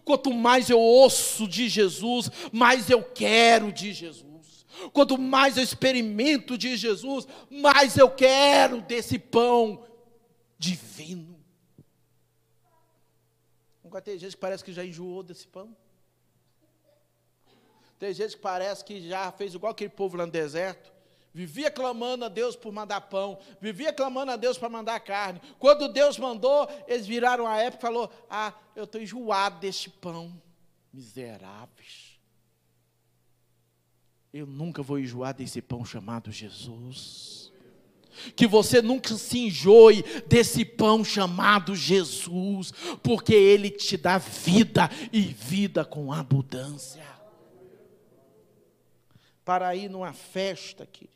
Quanto 0.06 0.34
mais 0.34 0.70
eu 0.70 0.80
ouço 0.80 1.48
de 1.48 1.68
Jesus, 1.68 2.30
mais 2.52 2.89
eu 2.89 3.04
quero 3.04 3.72
de 3.72 3.92
Jesus. 3.92 4.65
Quanto 4.94 5.18
mais 5.18 5.58
eu 5.58 5.63
experimento 5.63 6.58
de 6.58 6.78
Jesus, 6.78 7.28
mais 7.50 7.98
eu 7.98 8.10
quero 8.10 8.82
desse 8.82 9.20
pão 9.20 9.86
divino. 10.58 11.38
Nunca 13.89 14.04
tem 14.04 14.19
gente 14.19 14.36
que 14.36 14.38
parece 14.38 14.63
que 14.63 14.71
já 14.71 14.86
enjoou 14.86 15.23
desse 15.23 15.47
pão. 15.47 15.75
Tem 17.97 18.13
gente 18.13 18.36
que 18.36 18.41
parece 18.41 18.86
que 18.86 19.10
já 19.10 19.32
fez 19.32 19.56
igual 19.56 19.71
aquele 19.71 19.89
povo 19.89 20.15
lá 20.15 20.28
no 20.28 20.32
deserto, 20.32 20.93
vivia 21.34 21.71
clamando 21.71 22.23
a 22.23 22.30
Deus 22.30 22.56
por 22.56 22.71
mandar 22.71 23.02
pão, 23.02 23.39
vivia 23.60 23.91
clamando 23.91 24.32
a 24.32 24.36
Deus 24.36 24.60
para 24.60 24.69
mandar 24.69 24.99
carne. 24.99 25.41
Quando 25.58 25.91
Deus 25.91 26.19
mandou, 26.19 26.69
eles 26.88 27.08
viraram 27.08 27.47
a 27.47 27.58
época 27.58 27.80
e 27.80 27.82
falou: 27.82 28.12
"Ah, 28.30 28.54
eu 28.75 28.84
estou 28.84 29.02
enjoado 29.02 29.60
deste 29.60 29.89
pão, 29.89 30.39
miseráveis. 30.93 32.19
Eu 34.32 34.45
nunca 34.45 34.84
vou 34.84 34.99
enjoar 34.99 35.34
desse 35.34 35.63
pão 35.63 35.84
chamado 35.84 36.32
Jesus." 36.32 37.49
Que 38.36 38.47
você 38.47 38.82
nunca 38.82 39.15
se 39.15 39.39
enjoe 39.47 40.03
desse 40.27 40.63
pão 40.65 41.03
chamado 41.03 41.75
Jesus, 41.75 42.71
porque 43.03 43.34
ele 43.34 43.69
te 43.69 43.97
dá 43.97 44.17
vida 44.17 44.89
e 45.12 45.21
vida 45.21 45.84
com 45.86 46.12
abundância. 46.12 47.08
Para 49.43 49.75
ir 49.75 49.89
numa 49.89 50.13
festa, 50.13 50.86
querido, 50.86 51.13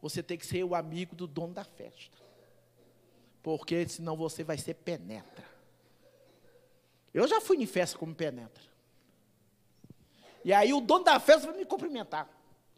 você 0.00 0.22
tem 0.22 0.36
que 0.36 0.46
ser 0.46 0.62
o 0.62 0.74
amigo 0.74 1.16
do 1.16 1.26
dono 1.26 1.54
da 1.54 1.64
festa, 1.64 2.16
porque 3.42 3.88
senão 3.88 4.16
você 4.16 4.44
vai 4.44 4.58
ser 4.58 4.74
penetra. 4.74 5.44
Eu 7.12 7.26
já 7.26 7.40
fui 7.40 7.56
em 7.56 7.66
festa 7.66 7.96
como 7.96 8.14
penetra. 8.14 8.62
E 10.44 10.52
aí 10.52 10.72
o 10.72 10.80
dono 10.80 11.04
da 11.04 11.18
festa 11.18 11.46
vai 11.48 11.56
me 11.56 11.64
cumprimentar. 11.64 12.28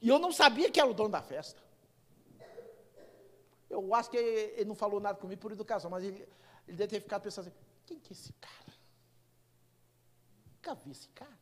E 0.01 0.09
eu 0.09 0.19
não 0.19 0.33
sabia 0.33 0.71
que 0.71 0.81
era 0.81 0.89
o 0.89 0.95
dono 0.95 1.11
da 1.11 1.21
festa. 1.21 1.61
Eu 3.83 3.95
acho 3.95 4.11
que 4.11 4.17
ele 4.17 4.65
não 4.65 4.75
falou 4.75 5.01
nada 5.01 5.19
comigo 5.19 5.41
por 5.41 5.53
educação, 5.53 5.91
mas 5.91 6.05
ele, 6.05 6.29
ele 6.67 6.77
deve 6.77 6.89
ter 6.89 7.01
ficado 7.01 7.23
pensando 7.23 7.49
assim, 7.49 7.57
quem 7.87 7.99
que 7.99 8.13
é 8.13 8.15
esse 8.15 8.33
cara? 8.35 8.73
Nunca 10.55 10.75
vi 10.75 10.91
esse 10.91 11.09
cara. 11.09 11.39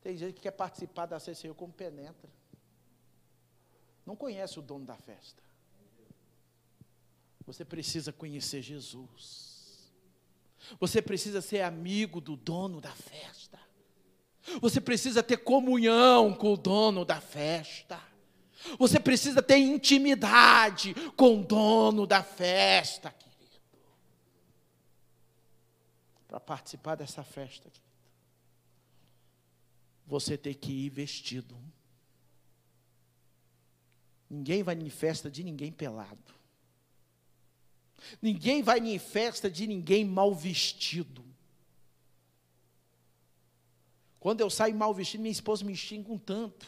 Tem 0.00 0.16
gente 0.16 0.34
que 0.34 0.42
quer 0.42 0.50
participar 0.50 1.06
da 1.06 1.18
CCU 1.18 1.54
como 1.54 1.72
penetra. 1.72 2.30
Não 4.04 4.14
conhece 4.14 4.58
o 4.58 4.62
dono 4.62 4.84
da 4.84 4.96
festa. 4.96 5.42
Você 7.46 7.64
precisa 7.64 8.12
conhecer 8.12 8.62
Jesus. 8.62 9.92
Você 10.80 11.00
precisa 11.00 11.40
ser 11.40 11.62
amigo 11.62 12.20
do 12.20 12.36
dono 12.36 12.80
da 12.80 12.92
festa. 12.92 13.60
Você 14.60 14.80
precisa 14.80 15.22
ter 15.22 15.38
comunhão 15.38 16.34
com 16.34 16.52
o 16.52 16.56
dono 16.56 17.04
da 17.04 17.20
festa. 17.20 18.00
Você 18.78 18.98
precisa 18.98 19.42
ter 19.42 19.58
intimidade 19.58 20.94
com 21.16 21.40
o 21.40 21.44
dono 21.44 22.06
da 22.06 22.22
festa, 22.22 23.10
querido. 23.10 23.34
Para 26.26 26.40
participar 26.40 26.94
dessa 26.94 27.22
festa, 27.22 27.70
querido. 27.70 27.84
Você 30.06 30.36
tem 30.36 30.54
que 30.54 30.72
ir 30.72 30.90
vestido. 30.90 31.56
Ninguém 34.28 34.62
vai 34.62 34.74
em 34.74 34.90
festa 34.90 35.30
de 35.30 35.42
ninguém 35.42 35.70
pelado. 35.70 36.34
Ninguém 38.20 38.62
vai 38.62 38.80
em 38.80 38.98
festa 38.98 39.50
de 39.50 39.66
ninguém 39.66 40.04
mal 40.04 40.34
vestido. 40.34 41.24
Quando 44.20 44.40
eu 44.40 44.50
saio 44.50 44.74
mal 44.74 44.92
vestido, 44.92 45.20
minha 45.20 45.32
esposa 45.32 45.64
me 45.64 45.76
xinga 45.76 46.12
um 46.12 46.18
tanto. 46.18 46.66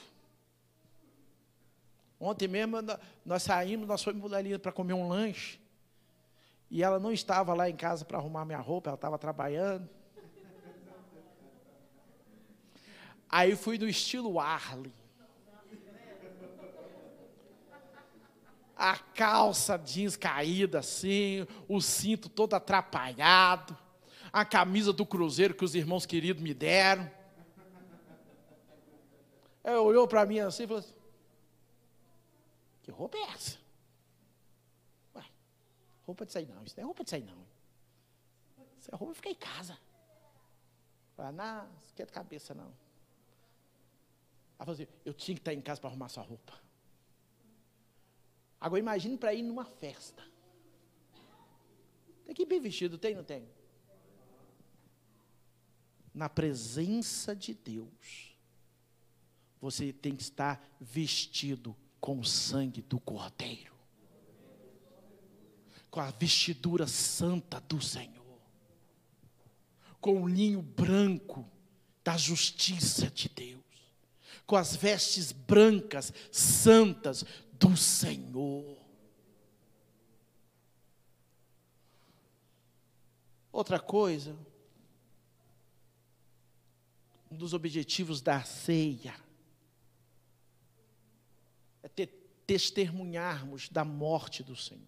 Ontem 2.19 2.49
mesmo 2.49 2.79
nós 3.25 3.43
saímos, 3.43 3.87
nós 3.87 4.03
fomos 4.03 4.33
ali 4.33 4.59
para 4.59 4.73
comer 4.73 4.95
um 4.95 5.09
lanche. 5.09 5.61
E 6.71 6.83
ela 6.83 6.99
não 6.99 7.13
estava 7.13 7.55
lá 7.55 7.69
em 7.69 7.77
casa 7.77 8.05
para 8.05 8.19
arrumar 8.19 8.45
minha 8.45 8.59
roupa, 8.59 8.91
ela 8.91 8.97
estava 8.97 9.19
trabalhando. 9.19 9.89
Aí 13.29 13.55
fui 13.55 13.77
no 13.79 13.89
estilo 13.89 14.41
Arley. 14.41 14.93
A 18.77 18.97
calça 18.99 19.79
jeans 19.79 20.17
caída 20.17 20.81
assim, 20.81 21.47
o 21.67 21.81
cinto 21.81 22.29
todo 22.29 22.55
atrapalhado, 22.55 23.77
a 24.31 24.45
camisa 24.45 24.93
do 24.93 25.07
cruzeiro 25.07 25.55
que 25.55 25.65
os 25.65 25.75
irmãos 25.75 26.05
queridos 26.05 26.43
me 26.43 26.53
deram. 26.53 27.11
Ela 29.65 29.81
olhou 29.81 30.07
para 30.07 30.27
mim 30.27 30.41
assim 30.41 30.65
e 30.65 30.67
falou 30.67 30.81
assim, 30.81 30.96
que 32.87 32.93
roupa 32.93 33.19
é 33.19 33.23
essa? 33.33 33.59
Ué, 35.17 35.25
roupa 36.07 36.25
de 36.25 36.33
sair 36.33 36.47
não, 36.47 36.63
isso 36.63 36.77
não 36.77 36.85
é 36.85 36.87
roupa 36.87 37.03
de 37.03 37.11
sair 37.11 37.25
não. 37.25 37.45
Isso 38.81 38.89
é 38.93 38.97
roupa 38.97 39.13
de 39.13 39.17
ficar 39.17 39.31
em 39.31 39.35
casa. 39.35 39.77
Falei, 41.17 41.33
não, 41.33 41.69
aqui 41.91 42.01
é 42.01 42.07
de 42.07 42.13
cabeça 42.13 42.55
não. 42.55 42.73
Ela 44.57 44.67
falou 44.67 44.75
assim, 44.75 44.87
eu 45.05 45.13
tinha 45.13 45.35
que 45.35 45.41
estar 45.41 45.53
em 45.53 45.61
casa 45.61 45.81
para 45.81 45.91
arrumar 45.91 46.09
sua 46.09 46.23
roupa. 46.23 46.53
Agora 48.61 48.79
imagine 48.79 49.19
para 49.19 49.35
ir 49.35 49.43
numa 49.43 49.65
festa. 49.65 50.23
Tem 52.25 52.37
que 52.37 52.43
ir 52.43 52.47
bem 52.47 52.61
vestido, 52.61 52.97
tem 52.97 53.17
não 53.17 53.25
tem? 53.25 53.49
Na 56.15 56.29
presença 56.29 57.35
de 57.35 57.53
Deus, 57.53 58.39
você 59.61 59.93
tem 59.93 60.15
que 60.15 60.23
estar 60.23 60.65
vestido 60.81 61.77
com 62.01 62.19
o 62.19 62.25
sangue 62.25 62.83
do 62.83 63.01
Cordeiro, 63.01 63.75
com 65.91 66.01
a 66.01 66.11
vestidura 66.11 66.87
santa 66.87 67.61
do 67.61 67.81
Senhor, 67.81 68.41
com 70.01 70.23
o 70.23 70.29
linho 70.29 70.63
branco 70.63 71.49
da 72.05 72.17
justiça 72.17 73.11
de 73.11 73.29
Deus, 73.29 73.65
com 74.47 74.57
as 74.57 74.77
vestes 74.77 75.33
brancas, 75.33 76.13
santas 76.31 77.25
do 77.55 77.77
Senhor. 77.77 78.77
Outra 83.51 83.81
coisa, 83.81 84.37
um 87.31 87.37
dos 87.37 87.55
objetivos 87.55 88.21
da 88.21 88.45
ceia 88.45 89.26
é 91.87 91.89
ter, 91.89 92.09
testemunharmos 92.45 93.69
da 93.69 93.85
morte 93.85 94.43
do 94.43 94.57
Senhor. 94.57 94.83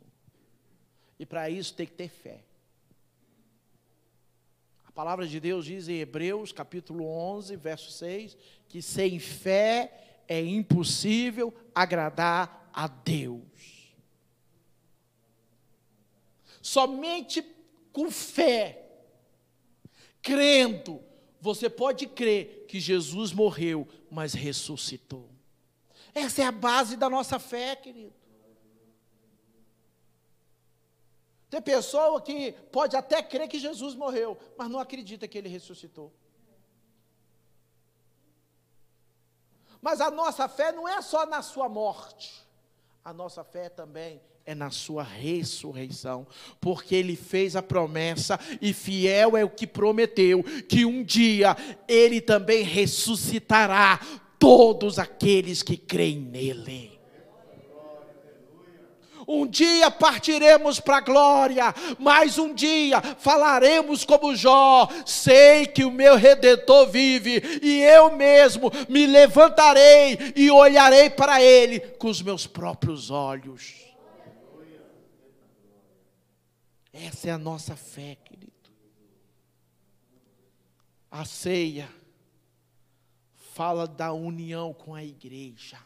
E 1.17 1.25
para 1.25 1.49
isso 1.49 1.73
tem 1.73 1.87
que 1.87 1.93
ter 1.93 2.09
fé. 2.09 2.43
A 4.85 4.91
palavra 4.91 5.25
de 5.25 5.39
Deus 5.39 5.65
diz 5.65 5.89
em 5.89 6.01
Hebreus, 6.01 6.51
capítulo 6.51 7.07
11, 7.07 7.55
verso 7.55 7.93
6, 7.93 8.37
que 8.69 8.83
sem 8.83 9.21
fé 9.21 10.25
é 10.27 10.43
impossível 10.43 11.55
agradar 11.73 12.69
a 12.73 12.89
Deus. 12.89 13.95
Somente 16.61 17.45
com 17.93 18.11
fé, 18.11 18.91
crendo, 20.21 21.01
você 21.41 21.71
pode 21.71 22.09
crer 22.09 22.67
que 22.67 22.81
Jesus 22.81 23.33
morreu, 23.33 23.87
mas 24.11 24.35
ressuscitou. 24.35 25.38
Essa 26.14 26.42
é 26.42 26.44
a 26.47 26.53
base 26.53 26.97
da 26.97 27.09
nossa 27.09 27.38
fé, 27.38 27.77
querido. 27.77 28.14
Tem 31.51 31.62
pessoa 31.62 32.21
que 32.21 32.53
pode 32.71 32.94
até 32.94 33.23
crer 33.23 33.49
que 33.49 33.59
Jesus 33.59 33.94
morreu, 33.94 34.37
mas 34.57 34.71
não 34.71 34.79
acredita 34.79 35.27
que 35.27 35.38
ele 35.38 35.49
ressuscitou. 35.49 36.12
Mas 39.81 40.01
a 40.01 40.11
nossa 40.11 40.49
fé 40.49 40.73
não 40.73 40.87
é 40.87 41.01
só 41.01 41.25
na 41.25 41.40
sua 41.40 41.68
morte, 41.68 42.47
a 43.05 43.12
nossa 43.12 43.44
fé 43.44 43.68
também 43.68 44.21
é 44.44 44.55
na 44.55 44.71
sua 44.71 45.03
ressurreição, 45.03 46.27
porque 46.61 46.94
ele 46.94 47.14
fez 47.14 47.55
a 47.55 47.62
promessa 47.62 48.38
e 48.61 48.73
fiel 48.73 49.37
é 49.37 49.44
o 49.44 49.51
que 49.51 49.66
prometeu, 49.66 50.42
que 50.68 50.85
um 50.85 51.03
dia 51.03 51.57
ele 51.87 52.21
também 52.21 52.62
ressuscitará 52.62 54.01
todos 54.38 54.98
aqueles 54.98 55.62
que 55.62 55.77
creem 55.77 56.18
nele. 56.18 56.98
Um 59.31 59.46
dia 59.46 59.90
partiremos 59.90 60.81
para 60.81 60.96
a 60.96 61.01
glória, 61.03 61.74
mas 61.98 62.38
um 62.38 62.55
dia 62.55 63.03
falaremos 63.18 64.03
como 64.03 64.35
Jó: 64.35 64.88
sei 65.05 65.66
que 65.66 65.85
o 65.85 65.90
meu 65.90 66.16
redentor 66.16 66.88
vive, 66.88 67.42
e 67.62 67.83
eu 67.83 68.16
mesmo 68.16 68.72
me 68.88 69.07
levantarei 69.07 70.33
e 70.35 70.51
olharei 70.51 71.11
para 71.11 71.42
ele 71.42 71.79
com 71.79 72.09
os 72.09 72.22
meus 72.22 72.46
próprios 72.46 73.11
olhos. 73.11 73.74
Essa 76.90 77.29
é 77.29 77.33
a 77.33 77.38
nossa 77.38 77.77
fé, 77.77 78.16
querido. 78.24 78.48
A 81.11 81.27
ceia 81.27 81.98
fala 83.59 83.88
da 83.88 84.12
união 84.12 84.73
com 84.73 84.94
a 84.94 85.03
igreja. 85.03 85.85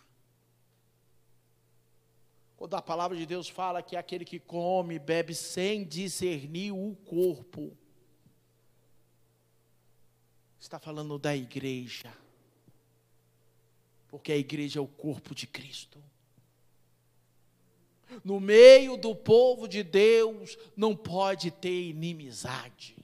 Quando 2.55 2.75
a 2.75 2.83
palavra 2.83 3.17
de 3.17 3.25
Deus 3.25 3.49
fala 3.49 3.83
que 3.83 3.97
é 3.97 3.99
aquele 3.99 4.27
que 4.27 4.39
come, 4.39 4.99
bebe 4.99 5.35
sem 5.35 5.83
discernir 5.83 6.71
o 6.71 6.95
corpo, 6.97 7.75
está 10.61 10.79
falando 10.79 11.19
da 11.19 11.35
igreja. 11.35 12.13
Porque 14.07 14.33
a 14.33 14.37
igreja 14.37 14.79
é 14.79 14.83
o 14.83 14.87
corpo 14.87 15.35
de 15.35 15.47
Cristo. 15.47 15.99
No 18.23 18.39
meio 18.39 18.99
do 18.99 19.17
povo 19.17 19.67
de 19.67 19.83
Deus 19.83 20.59
não 20.77 20.95
pode 20.95 21.51
ter 21.51 21.89
inimizade. 21.89 23.02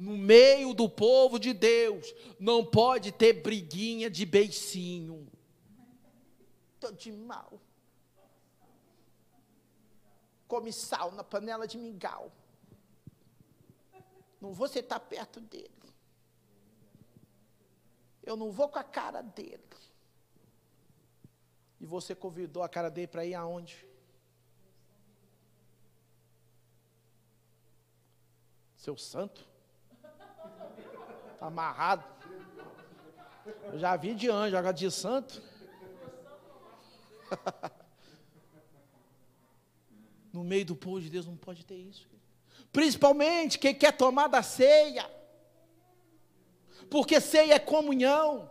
No 0.00 0.16
meio 0.16 0.72
do 0.72 0.88
povo 0.88 1.38
de 1.38 1.52
Deus 1.52 2.14
não 2.38 2.64
pode 2.64 3.12
ter 3.12 3.34
briguinha 3.34 4.08
de 4.08 4.24
beicinho. 4.24 5.30
Estou 6.74 6.90
de 6.90 7.12
mal. 7.12 7.60
Come 10.48 10.72
sal 10.72 11.12
na 11.12 11.22
panela 11.22 11.68
de 11.68 11.76
mingau. 11.76 12.32
Não 14.40 14.54
vou 14.54 14.66
sentar 14.68 15.00
perto 15.00 15.38
dele. 15.38 15.70
Eu 18.22 18.38
não 18.38 18.50
vou 18.50 18.70
com 18.70 18.78
a 18.78 18.84
cara 18.84 19.20
dele. 19.20 19.60
E 21.78 21.84
você 21.84 22.14
convidou 22.14 22.62
a 22.62 22.70
cara 22.70 22.88
dele 22.88 23.06
para 23.06 23.26
ir 23.26 23.34
aonde? 23.34 23.86
Seu 28.76 28.96
santo? 28.96 29.49
Amarrado. 31.40 32.04
Eu 33.72 33.78
já 33.78 33.96
vi 33.96 34.14
de 34.14 34.28
anjo, 34.28 34.56
agora 34.56 34.74
de 34.74 34.90
santo. 34.90 35.42
no 40.32 40.44
meio 40.44 40.64
do 40.64 40.76
povo 40.76 41.00
de 41.00 41.10
Deus 41.10 41.26
não 41.26 41.36
pode 41.36 41.64
ter 41.64 41.76
isso. 41.76 42.08
Principalmente 42.72 43.58
quem 43.58 43.74
quer 43.74 43.96
tomar 43.96 44.28
da 44.28 44.42
ceia. 44.42 45.10
Porque 46.90 47.20
ceia 47.20 47.54
é 47.54 47.58
comunhão. 47.58 48.50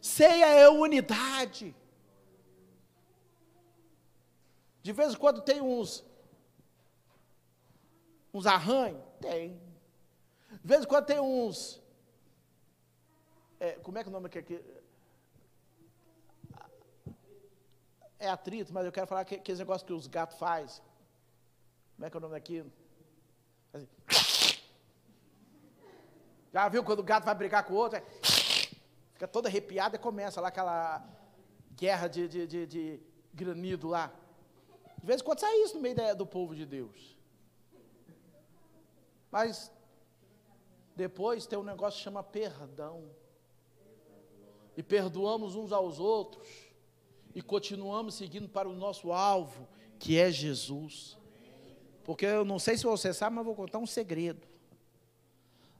Ceia 0.00 0.46
é 0.46 0.68
unidade. 0.68 1.74
De 4.82 4.92
vez 4.92 5.14
em 5.14 5.16
quando 5.16 5.40
tem 5.40 5.60
uns 5.60 6.04
uns 8.32 8.46
arranhos? 8.46 9.00
Tem. 9.20 9.60
De 10.50 10.68
vez 10.68 10.82
em 10.82 10.86
quando 10.86 11.06
tem 11.06 11.20
uns. 11.20 11.80
É, 13.60 13.72
como 13.72 13.98
é 13.98 14.02
que 14.02 14.08
é 14.08 14.10
o 14.10 14.12
nome 14.12 14.26
aqui? 14.26 14.64
É 18.18 18.28
atrito, 18.28 18.72
mas 18.72 18.86
eu 18.86 18.92
quero 18.92 19.06
falar 19.06 19.24
que, 19.24 19.36
aqueles 19.36 19.58
negócios 19.58 19.86
que 19.86 19.92
os 19.92 20.06
gatos 20.06 20.38
fazem. 20.38 20.82
Como 21.94 22.06
é 22.06 22.10
que 22.10 22.16
é 22.16 22.18
o 22.18 22.20
nome 22.20 22.34
daquilo? 22.34 22.72
Assim. 23.72 23.88
Já 26.52 26.68
viu 26.68 26.84
quando 26.84 27.00
o 27.00 27.02
gato 27.02 27.24
vai 27.24 27.34
brigar 27.34 27.64
com 27.64 27.74
o 27.74 27.76
outro? 27.76 27.98
É, 27.98 28.04
fica 29.12 29.26
todo 29.28 29.46
arrepiado 29.46 29.96
e 29.96 29.98
começa 29.98 30.40
lá 30.40 30.48
aquela 30.48 31.04
guerra 31.72 32.08
de, 32.08 32.28
de, 32.28 32.46
de, 32.46 32.66
de 32.66 33.00
granido 33.32 33.88
lá. 33.88 34.12
De 34.98 35.06
vez 35.06 35.20
em 35.20 35.24
quando 35.24 35.40
sai 35.40 35.54
isso 35.62 35.74
no 35.74 35.80
meio 35.80 36.16
do 36.16 36.26
povo 36.26 36.54
de 36.54 36.64
Deus. 36.64 37.18
Mas 39.30 39.70
depois 40.94 41.46
tem 41.46 41.58
um 41.58 41.64
negócio 41.64 41.98
que 41.98 42.04
chama 42.04 42.22
perdão. 42.22 43.10
E 44.76 44.82
perdoamos 44.82 45.54
uns 45.54 45.72
aos 45.72 45.98
outros. 45.98 46.46
E 47.34 47.42
continuamos 47.42 48.14
seguindo 48.14 48.48
para 48.48 48.68
o 48.68 48.74
nosso 48.74 49.12
alvo, 49.12 49.66
que 49.98 50.18
é 50.18 50.30
Jesus. 50.30 51.16
Porque 52.04 52.26
eu 52.26 52.44
não 52.44 52.58
sei 52.58 52.76
se 52.76 52.84
você 52.84 53.12
sabe, 53.12 53.36
mas 53.36 53.44
vou 53.44 53.54
contar 53.54 53.78
um 53.78 53.86
segredo. 53.86 54.46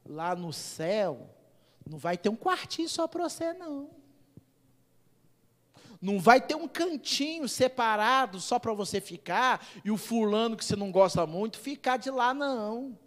Lá 0.05 0.35
no 0.35 0.53
céu, 0.53 1.29
não 1.89 1.99
vai 1.99 2.17
ter 2.17 2.29
um 2.29 2.37
quartinho 2.37 2.89
só 2.89 3.07
para 3.07 3.29
você, 3.29 3.53
não. 3.53 3.91
Não 6.01 6.19
vai 6.19 6.41
ter 6.41 6.55
um 6.55 6.69
cantinho 6.69 7.49
separado 7.49 8.41
só 8.41 8.59
para 8.59 8.73
você 8.75 9.01
ficar 9.01 9.67
e 9.85 9.91
o 9.91 9.97
fulano 9.97 10.57
que 10.57 10.65
você 10.65 10.77
não 10.77 10.91
gosta 10.91 11.27
muito 11.27 11.59
ficar 11.59 11.97
de 11.97 12.11
lá, 12.11 12.35
não. 12.35 12.99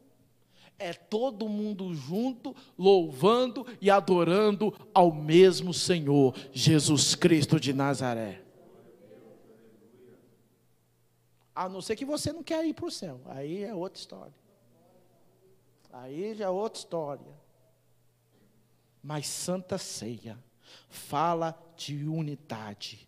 É 0.79 0.93
todo 0.93 1.49
mundo 1.49 1.93
junto, 1.93 2.55
louvando 2.77 3.65
e 3.81 3.89
adorando 3.89 4.73
ao 4.93 5.11
mesmo 5.11 5.73
Senhor, 5.73 6.35
Jesus 6.51 7.15
Cristo 7.15 7.59
de 7.59 7.73
Nazaré. 7.73 8.43
A 11.55 11.67
não 11.67 11.81
ser 11.81 11.95
que 11.95 12.05
você 12.05 12.31
não 12.31 12.43
quer 12.43 12.63
ir 12.65 12.75
para 12.75 12.85
o 12.85 12.91
céu, 12.91 13.19
aí 13.25 13.63
é 13.63 13.73
outra 13.73 13.99
história. 13.99 14.35
Aí 15.91 16.35
já 16.35 16.45
é 16.45 16.49
outra 16.49 16.77
história. 16.77 17.47
Mas 19.01 19.25
Santa 19.27 19.79
Ceia 19.79 20.37
fala 20.89 21.57
de 21.75 22.05
unidade, 22.05 23.07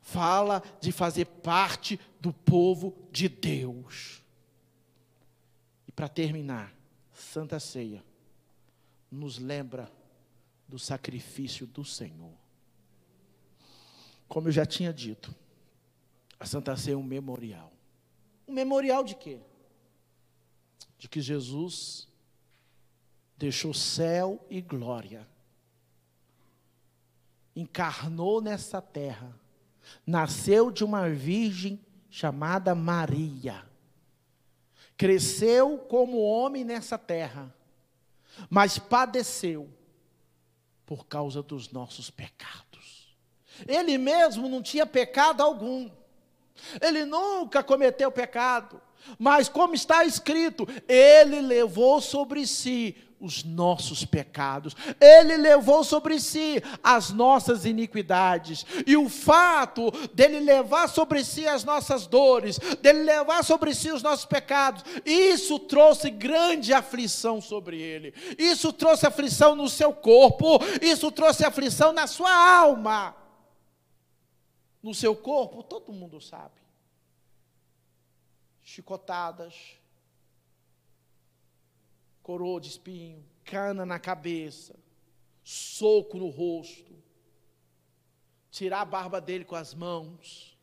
fala 0.00 0.62
de 0.80 0.92
fazer 0.92 1.24
parte 1.24 1.98
do 2.20 2.32
povo 2.32 2.94
de 3.10 3.28
Deus. 3.28 4.22
E 5.88 5.92
para 5.92 6.08
terminar, 6.08 6.72
Santa 7.20 7.60
Ceia 7.60 8.04
nos 9.10 9.38
lembra 9.38 9.90
do 10.68 10.78
sacrifício 10.78 11.66
do 11.66 11.84
Senhor. 11.84 12.34
Como 14.28 14.48
eu 14.48 14.52
já 14.52 14.64
tinha 14.64 14.92
dito, 14.92 15.34
a 16.38 16.46
Santa 16.46 16.76
Ceia 16.76 16.94
é 16.94 16.96
um 16.96 17.02
memorial. 17.02 17.72
Um 18.46 18.52
memorial 18.52 19.02
de 19.04 19.14
quê? 19.14 19.40
De 20.98 21.08
que 21.08 21.20
Jesus 21.20 22.08
deixou 23.36 23.72
céu 23.72 24.44
e 24.48 24.60
glória 24.60 25.26
encarnou 27.54 28.40
nessa 28.40 28.80
terra, 28.80 29.34
nasceu 30.06 30.70
de 30.70 30.84
uma 30.84 31.08
virgem 31.08 31.80
chamada 32.08 32.74
Maria, 32.74 33.64
cresceu 35.00 35.78
como 35.78 36.20
homem 36.20 36.62
nessa 36.62 36.98
terra, 36.98 37.50
mas 38.50 38.78
padeceu 38.78 39.66
por 40.84 41.06
causa 41.06 41.42
dos 41.42 41.70
nossos 41.72 42.10
pecados. 42.10 43.16
Ele 43.66 43.96
mesmo 43.96 44.46
não 44.46 44.60
tinha 44.62 44.84
pecado 44.84 45.42
algum. 45.42 45.90
Ele 46.82 47.06
nunca 47.06 47.62
cometeu 47.62 48.12
pecado, 48.12 48.78
mas 49.18 49.48
como 49.48 49.74
está 49.74 50.04
escrito, 50.04 50.68
ele 50.86 51.40
levou 51.40 52.02
sobre 52.02 52.46
si 52.46 52.94
os 53.20 53.44
nossos 53.44 54.04
pecados, 54.04 54.74
Ele 55.00 55.36
levou 55.36 55.84
sobre 55.84 56.18
si 56.18 56.62
as 56.82 57.10
nossas 57.10 57.64
iniquidades, 57.64 58.64
e 58.86 58.96
o 58.96 59.08
fato 59.08 59.90
dele 60.14 60.40
levar 60.40 60.88
sobre 60.88 61.22
si 61.22 61.46
as 61.46 61.62
nossas 61.62 62.06
dores, 62.06 62.58
dele 62.80 63.02
levar 63.02 63.44
sobre 63.44 63.74
si 63.74 63.90
os 63.90 64.02
nossos 64.02 64.24
pecados, 64.24 64.82
isso 65.04 65.58
trouxe 65.58 66.10
grande 66.10 66.72
aflição 66.72 67.40
sobre 67.40 67.80
ele, 67.80 68.14
isso 68.38 68.72
trouxe 68.72 69.06
aflição 69.06 69.54
no 69.54 69.68
seu 69.68 69.92
corpo, 69.92 70.58
isso 70.80 71.12
trouxe 71.12 71.44
aflição 71.44 71.92
na 71.92 72.06
sua 72.06 72.32
alma. 72.32 73.14
No 74.82 74.94
seu 74.94 75.14
corpo, 75.14 75.62
todo 75.62 75.92
mundo 75.92 76.20
sabe. 76.20 76.60
Chicotadas, 78.62 79.79
coroa 82.30 82.60
de 82.60 82.68
espinho, 82.68 83.24
cana 83.42 83.84
na 83.84 83.98
cabeça, 83.98 84.78
soco 85.42 86.16
no 86.16 86.28
rosto, 86.28 86.94
tirar 88.52 88.82
a 88.82 88.84
barba 88.84 89.20
dele 89.20 89.44
com 89.44 89.56
as 89.56 89.74
mãos. 89.74 90.56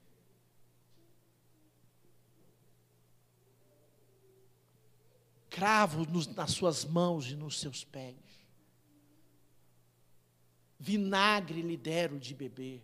Cravo 5.50 6.08
nas 6.38 6.52
suas 6.52 6.86
mãos 6.86 7.30
e 7.30 7.36
nos 7.36 7.60
seus 7.60 7.84
pés. 7.84 8.16
Vinagre 10.80 11.62
lhe 11.62 11.76
deram 11.76 12.18
de 12.18 12.34
beber. 12.34 12.82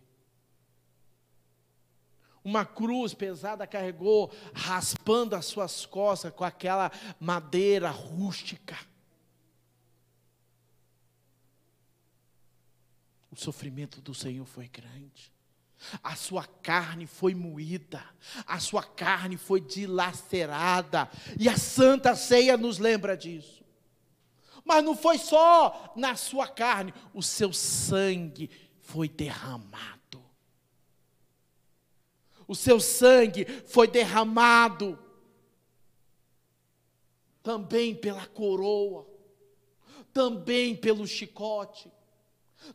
Uma 2.44 2.66
cruz 2.66 3.14
pesada 3.14 3.66
carregou, 3.66 4.30
raspando 4.52 5.34
as 5.34 5.46
suas 5.46 5.86
costas 5.86 6.30
com 6.30 6.44
aquela 6.44 6.92
madeira 7.18 7.88
rústica. 7.88 8.76
O 13.30 13.36
sofrimento 13.36 14.02
do 14.02 14.14
Senhor 14.14 14.44
foi 14.44 14.68
grande. 14.68 15.32
A 16.02 16.14
sua 16.16 16.44
carne 16.44 17.06
foi 17.06 17.34
moída, 17.34 18.02
a 18.46 18.58
sua 18.60 18.82
carne 18.82 19.36
foi 19.36 19.60
dilacerada, 19.60 21.10
e 21.38 21.48
a 21.48 21.58
Santa 21.58 22.14
Ceia 22.14 22.56
nos 22.56 22.78
lembra 22.78 23.16
disso. 23.16 23.64
Mas 24.64 24.84
não 24.84 24.96
foi 24.96 25.18
só 25.18 25.92
na 25.96 26.14
sua 26.14 26.46
carne, 26.46 26.94
o 27.12 27.22
seu 27.22 27.52
sangue 27.52 28.50
foi 28.80 29.08
derramado 29.08 30.03
o 32.46 32.54
seu 32.54 32.80
sangue 32.80 33.44
foi 33.66 33.86
derramado 33.86 34.98
também 37.42 37.94
pela 37.94 38.26
coroa, 38.26 39.06
também 40.12 40.74
pelo 40.74 41.06
chicote, 41.06 41.90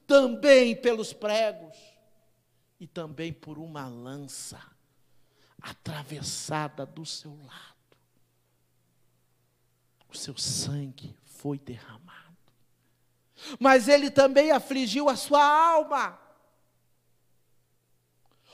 também 0.06 0.76
pelos 0.76 1.12
pregos 1.12 1.76
e 2.80 2.86
também 2.86 3.34
por 3.34 3.58
uma 3.58 3.88
lança 3.88 4.62
atravessada 5.62 6.86
do 6.86 7.06
seu 7.06 7.32
lado. 7.32 7.98
O 10.08 10.16
seu 10.18 10.38
sangue 10.38 11.16
foi 11.26 11.58
derramado. 11.60 12.10
Mas 13.60 13.88
ele 13.88 14.10
também 14.10 14.52
afligiu 14.52 15.10
a 15.10 15.16
sua 15.16 15.44
alma. 15.44 16.20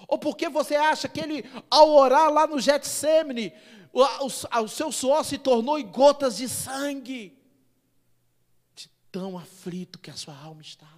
Ou 0.08 0.18
porque 0.18 0.50
você 0.50 0.76
acha 0.76 1.08
que 1.08 1.20
ele, 1.20 1.44
ao 1.70 1.90
orar 1.90 2.32
lá 2.32 2.46
no 2.48 2.60
Getsemane, 2.60 3.54
o, 3.92 4.02
o, 4.02 4.64
o 4.64 4.68
seu 4.68 4.92
suor 4.92 5.24
se 5.24 5.38
tornou 5.38 5.80
em 5.80 5.88
gotas 5.88 6.38
de 6.38 6.50
sangue, 6.50 7.38
de 8.76 8.90
tão 9.12 9.38
aflito 9.38 10.00
que 10.00 10.10
a 10.10 10.16
sua 10.16 10.38
alma 10.38 10.62
estava. 10.62 10.94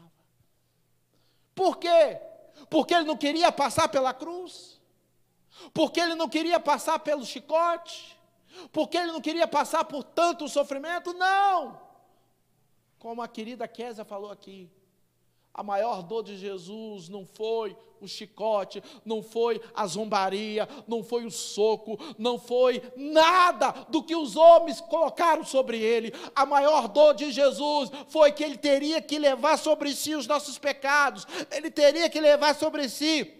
Por 1.54 1.78
quê? 1.78 2.20
Porque 2.70 2.94
ele 2.94 3.06
não 3.06 3.18
queria 3.18 3.52
passar 3.52 3.88
pela 3.88 4.14
cruz, 4.14 4.82
porque 5.74 6.00
ele 6.00 6.16
não 6.16 6.28
queria 6.28 6.60
passar 6.60 7.00
pelo 7.00 7.26
chicote, 7.26 8.18
porque 8.72 8.98
ele 8.98 9.12
não 9.12 9.22
queria 9.22 9.48
passar 9.48 9.86
por 9.86 10.04
tanto 10.04 10.48
sofrimento, 10.48 11.14
não. 11.14 11.80
Como 13.00 13.22
a 13.22 13.28
querida 13.28 13.68
Késia 13.68 14.04
falou 14.04 14.32
aqui, 14.32 14.72
a 15.58 15.64
maior 15.64 16.04
dor 16.04 16.22
de 16.22 16.38
Jesus 16.38 17.10
não 17.10 17.26
foi 17.26 17.76
o 18.00 18.08
chicote, 18.08 18.84
não 19.04 19.24
foi 19.24 19.60
a 19.74 19.88
zombaria, 19.88 20.70
não 20.88 21.04
foi 21.04 21.26
o 21.26 21.32
soco, 21.32 21.98
não 22.16 22.38
foi 22.38 22.80
nada 22.96 23.72
do 23.90 24.04
que 24.04 24.16
os 24.16 24.36
homens 24.36 24.80
colocaram 24.80 25.44
sobre 25.44 25.80
ele. 25.80 26.14
A 26.36 26.46
maior 26.46 26.88
dor 26.88 27.16
de 27.16 27.32
Jesus 27.32 27.90
foi 28.08 28.32
que 28.32 28.44
ele 28.44 28.56
teria 28.56 29.02
que 29.02 29.18
levar 29.18 29.58
sobre 29.58 29.92
si 29.96 30.14
os 30.14 30.28
nossos 30.28 30.60
pecados, 30.60 31.26
ele 31.50 31.72
teria 31.72 32.08
que 32.08 32.22
levar 32.22 32.54
sobre 32.54 32.88
si 32.88 33.37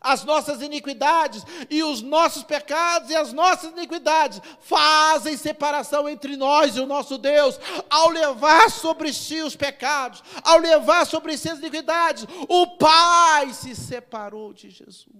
as 0.00 0.24
nossas 0.24 0.62
iniquidades 0.62 1.44
e 1.68 1.82
os 1.82 2.02
nossos 2.02 2.42
pecados 2.42 3.10
e 3.10 3.16
as 3.16 3.32
nossas 3.32 3.72
iniquidades 3.72 4.40
fazem 4.60 5.36
separação 5.36 6.08
entre 6.08 6.36
nós 6.36 6.76
e 6.76 6.80
o 6.80 6.86
nosso 6.86 7.18
Deus. 7.18 7.58
Ao 7.88 8.08
levar 8.10 8.70
sobre 8.70 9.12
si 9.12 9.40
os 9.42 9.56
pecados, 9.56 10.22
ao 10.42 10.58
levar 10.58 11.06
sobre 11.06 11.36
si 11.36 11.48
as 11.48 11.58
iniquidades, 11.58 12.26
o 12.48 12.76
Pai 12.76 13.52
se 13.52 13.74
separou 13.74 14.52
de 14.52 14.70
Jesus. 14.70 15.10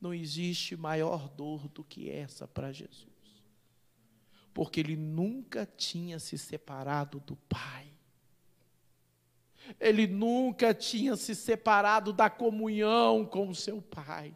Não 0.00 0.12
existe 0.12 0.76
maior 0.76 1.30
dor 1.30 1.66
do 1.68 1.82
que 1.82 2.10
essa 2.10 2.46
para 2.46 2.70
Jesus, 2.72 3.08
porque 4.52 4.80
ele 4.80 4.96
nunca 4.96 5.64
tinha 5.64 6.18
se 6.18 6.36
separado 6.36 7.20
do 7.20 7.36
Pai. 7.36 7.93
Ele 9.80 10.06
nunca 10.06 10.74
tinha 10.74 11.16
se 11.16 11.34
separado 11.34 12.12
da 12.12 12.28
comunhão 12.28 13.24
com 13.24 13.48
o 13.48 13.54
seu 13.54 13.80
pai. 13.80 14.34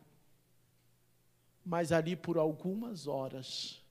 Mas 1.65 1.93
ali 1.93 2.17
por 2.17 2.39
algumas 2.39 3.07
horas, 3.07 3.83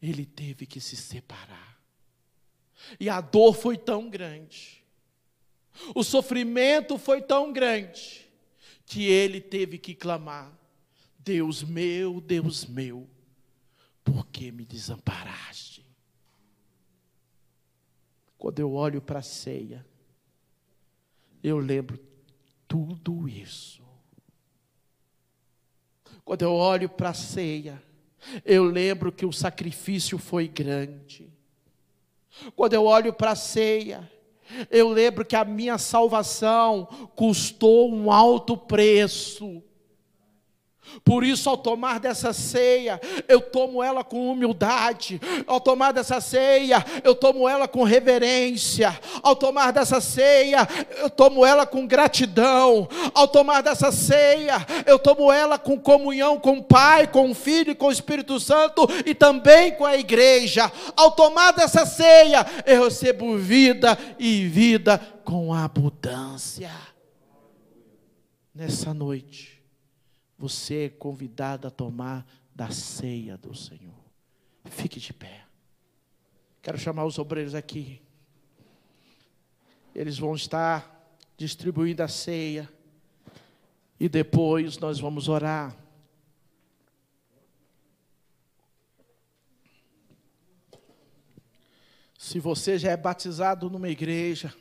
ele 0.00 0.24
teve 0.24 0.66
que 0.66 0.80
se 0.80 0.96
separar. 0.96 1.80
E 3.00 3.08
a 3.08 3.20
dor 3.20 3.54
foi 3.54 3.76
tão 3.76 4.10
grande, 4.10 4.84
o 5.94 6.04
sofrimento 6.04 6.98
foi 6.98 7.22
tão 7.22 7.52
grande, 7.52 8.28
que 8.86 9.04
ele 9.06 9.40
teve 9.40 9.78
que 9.78 9.94
clamar: 9.94 10.52
Deus 11.18 11.62
meu, 11.62 12.20
Deus 12.20 12.66
meu, 12.66 13.08
por 14.04 14.26
que 14.26 14.52
me 14.52 14.64
desamparaste? 14.64 15.84
Quando 18.36 18.58
eu 18.58 18.72
olho 18.72 19.00
para 19.00 19.20
a 19.20 19.22
ceia, 19.22 19.84
eu 21.44 21.58
lembro 21.58 22.00
tudo 22.66 23.28
isso. 23.28 23.84
Quando 26.24 26.40
eu 26.40 26.54
olho 26.54 26.88
para 26.88 27.10
a 27.10 27.14
ceia, 27.14 27.82
eu 28.46 28.64
lembro 28.64 29.12
que 29.12 29.26
o 29.26 29.32
sacrifício 29.32 30.16
foi 30.16 30.48
grande. 30.48 31.30
Quando 32.56 32.72
eu 32.72 32.86
olho 32.86 33.12
para 33.12 33.32
a 33.32 33.36
ceia, 33.36 34.10
eu 34.70 34.88
lembro 34.88 35.22
que 35.22 35.36
a 35.36 35.44
minha 35.44 35.76
salvação 35.76 36.86
custou 37.14 37.92
um 37.92 38.10
alto 38.10 38.56
preço. 38.56 39.62
Por 41.04 41.24
isso, 41.24 41.48
ao 41.48 41.56
tomar 41.56 41.98
dessa 41.98 42.32
ceia, 42.32 43.00
eu 43.26 43.40
tomo 43.40 43.82
ela 43.82 44.04
com 44.04 44.30
humildade. 44.30 45.20
Ao 45.46 45.60
tomar 45.60 45.92
dessa 45.92 46.20
ceia, 46.20 46.84
eu 47.02 47.14
tomo 47.14 47.48
ela 47.48 47.66
com 47.66 47.82
reverência. 47.82 48.98
Ao 49.22 49.34
tomar 49.34 49.72
dessa 49.72 50.00
ceia, 50.00 50.68
eu 50.98 51.10
tomo 51.10 51.44
ela 51.44 51.66
com 51.66 51.86
gratidão. 51.86 52.88
Ao 53.12 53.26
tomar 53.26 53.62
dessa 53.62 53.90
ceia, 53.90 54.64
eu 54.86 54.98
tomo 54.98 55.32
ela 55.32 55.58
com 55.58 55.78
comunhão 55.78 56.38
com 56.38 56.58
o 56.58 56.64
Pai, 56.64 57.06
com 57.06 57.30
o 57.30 57.34
Filho 57.34 57.72
e 57.72 57.74
com 57.74 57.86
o 57.86 57.92
Espírito 57.92 58.38
Santo 58.38 58.86
e 59.04 59.14
também 59.14 59.72
com 59.72 59.84
a 59.84 59.96
igreja. 59.96 60.70
Ao 60.96 61.10
tomar 61.10 61.52
dessa 61.52 61.84
ceia, 61.84 62.46
eu 62.66 62.84
recebo 62.84 63.36
vida 63.36 63.98
e 64.18 64.46
vida 64.46 64.98
com 65.24 65.52
abundância. 65.52 66.70
Nessa 68.54 68.94
noite 68.94 69.53
você 70.44 70.84
é 70.84 70.88
convidado 70.90 71.66
a 71.66 71.70
tomar 71.70 72.26
da 72.54 72.70
ceia 72.70 73.34
do 73.34 73.54
Senhor. 73.54 73.94
Fique 74.66 75.00
de 75.00 75.10
pé. 75.10 75.42
Quero 76.60 76.76
chamar 76.76 77.06
os 77.06 77.18
obreiros 77.18 77.54
aqui. 77.54 78.02
Eles 79.94 80.18
vão 80.18 80.34
estar 80.34 81.16
distribuindo 81.34 82.02
a 82.02 82.08
ceia. 82.08 82.70
E 83.98 84.06
depois 84.06 84.76
nós 84.76 85.00
vamos 85.00 85.28
orar. 85.28 85.74
Se 92.18 92.38
você 92.38 92.78
já 92.78 92.90
é 92.90 92.96
batizado 92.98 93.70
numa 93.70 93.88
igreja, 93.88 94.54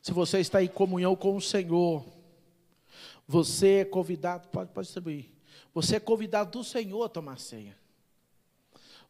se 0.00 0.12
você 0.12 0.38
está 0.38 0.62
em 0.62 0.68
comunhão 0.68 1.16
com 1.16 1.36
o 1.36 1.40
Senhor, 1.40 2.21
você 3.26 3.80
é 3.80 3.84
convidado, 3.84 4.48
pode, 4.48 4.70
pode 4.70 4.86
distribuir. 4.86 5.26
Você 5.74 5.96
é 5.96 6.00
convidado 6.00 6.50
do 6.58 6.64
Senhor 6.64 7.02
a 7.02 7.08
tomar 7.08 7.38
ceia. 7.38 7.76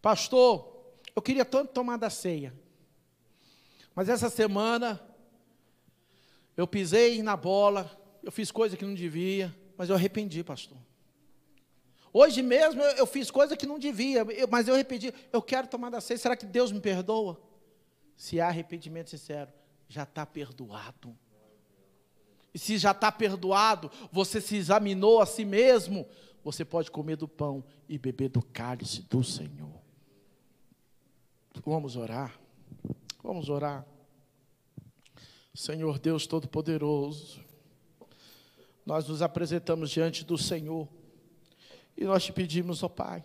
Pastor, 0.00 0.92
eu 1.14 1.22
queria 1.22 1.44
tanto 1.44 1.72
tomar 1.72 1.96
da 1.96 2.10
ceia. 2.10 2.54
Mas 3.94 4.08
essa 4.08 4.30
semana 4.30 5.00
eu 6.56 6.66
pisei 6.66 7.22
na 7.22 7.36
bola, 7.36 7.90
eu 8.22 8.32
fiz 8.32 8.50
coisa 8.50 8.76
que 8.76 8.84
não 8.84 8.94
devia, 8.94 9.54
mas 9.76 9.88
eu 9.88 9.96
arrependi, 9.96 10.42
pastor. 10.44 10.78
Hoje 12.12 12.42
mesmo 12.42 12.82
eu, 12.82 12.96
eu 12.98 13.06
fiz 13.06 13.30
coisa 13.30 13.56
que 13.56 13.66
não 13.66 13.78
devia, 13.78 14.20
eu, 14.20 14.46
mas 14.48 14.68
eu 14.68 14.74
arrependi. 14.74 15.12
Eu 15.32 15.40
quero 15.40 15.66
tomar 15.66 15.90
da 15.90 16.00
ceia. 16.00 16.18
Será 16.18 16.36
que 16.36 16.44
Deus 16.44 16.70
me 16.70 16.80
perdoa? 16.80 17.40
Se 18.16 18.40
há 18.40 18.48
arrependimento 18.48 19.10
sincero, 19.10 19.50
já 19.88 20.02
está 20.02 20.26
perdoado. 20.26 21.16
E 22.54 22.58
se 22.58 22.76
já 22.76 22.90
está 22.90 23.10
perdoado, 23.10 23.90
você 24.10 24.40
se 24.40 24.56
examinou 24.56 25.20
a 25.20 25.26
si 25.26 25.44
mesmo, 25.44 26.06
você 26.44 26.64
pode 26.64 26.90
comer 26.90 27.16
do 27.16 27.28
pão 27.28 27.64
e 27.88 27.98
beber 27.98 28.28
do 28.28 28.42
cálice 28.42 29.02
do 29.02 29.22
Senhor. 29.22 29.80
Vamos 31.64 31.96
orar. 31.96 32.38
Vamos 33.22 33.48
orar. 33.48 33.86
Senhor 35.54 35.98
Deus 35.98 36.26
Todo-Poderoso, 36.26 37.40
nós 38.86 39.06
nos 39.06 39.20
apresentamos 39.20 39.90
diante 39.90 40.24
do 40.24 40.38
Senhor 40.38 40.88
e 41.96 42.04
nós 42.04 42.24
te 42.24 42.32
pedimos, 42.32 42.82
ó 42.82 42.88
Pai, 42.88 43.22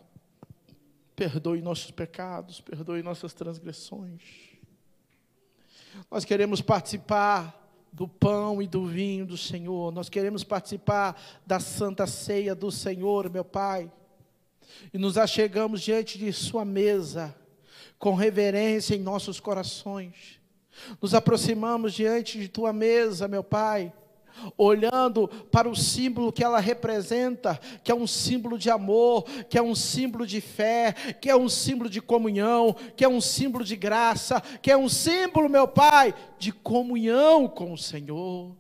perdoe 1.15 1.61
nossos 1.61 1.89
pecados, 1.89 2.59
perdoe 2.59 3.01
nossas 3.01 3.34
transgressões. 3.34 4.21
Nós 6.11 6.25
queremos 6.25 6.61
participar 6.61 7.56
do 7.91 8.07
pão 8.07 8.61
e 8.61 8.67
do 8.67 8.85
vinho 8.85 9.25
do 9.25 9.38
Senhor. 9.38 9.91
Nós 9.91 10.09
queremos 10.09 10.43
participar 10.43 11.19
da 11.45 11.59
santa 11.59 12.05
ceia 12.07 12.53
do 12.53 12.71
Senhor, 12.71 13.29
meu 13.29 13.45
Pai. 13.45 13.91
E 14.93 14.97
nos 14.97 15.17
achegamos 15.17 15.81
diante 15.81 16.17
de 16.17 16.31
Sua 16.31 16.63
mesa, 16.63 17.35
com 17.97 18.13
reverência 18.13 18.95
em 18.95 18.99
nossos 18.99 19.39
corações. 19.39 20.39
Nos 21.01 21.13
aproximamos 21.13 21.93
diante 21.93 22.39
de 22.39 22.47
Tua 22.47 22.71
mesa, 22.71 23.27
meu 23.27 23.43
Pai 23.43 23.93
olhando 24.57 25.27
para 25.51 25.69
o 25.69 25.75
símbolo 25.75 26.31
que 26.31 26.43
ela 26.43 26.59
representa, 26.59 27.59
que 27.83 27.91
é 27.91 27.95
um 27.95 28.07
símbolo 28.07 28.57
de 28.57 28.69
amor, 28.69 29.23
que 29.49 29.57
é 29.57 29.61
um 29.61 29.75
símbolo 29.75 30.25
de 30.25 30.41
fé, 30.41 30.93
que 31.21 31.29
é 31.29 31.35
um 31.35 31.49
símbolo 31.49 31.89
de 31.89 32.01
comunhão, 32.01 32.75
que 32.95 33.03
é 33.03 33.07
um 33.07 33.21
símbolo 33.21 33.63
de 33.63 33.75
graça, 33.75 34.41
que 34.61 34.71
é 34.71 34.77
um 34.77 34.89
símbolo, 34.89 35.49
meu 35.49 35.67
Pai, 35.67 36.13
de 36.38 36.51
comunhão 36.51 37.47
com 37.47 37.73
o 37.73 37.77
Senhor. 37.77 38.55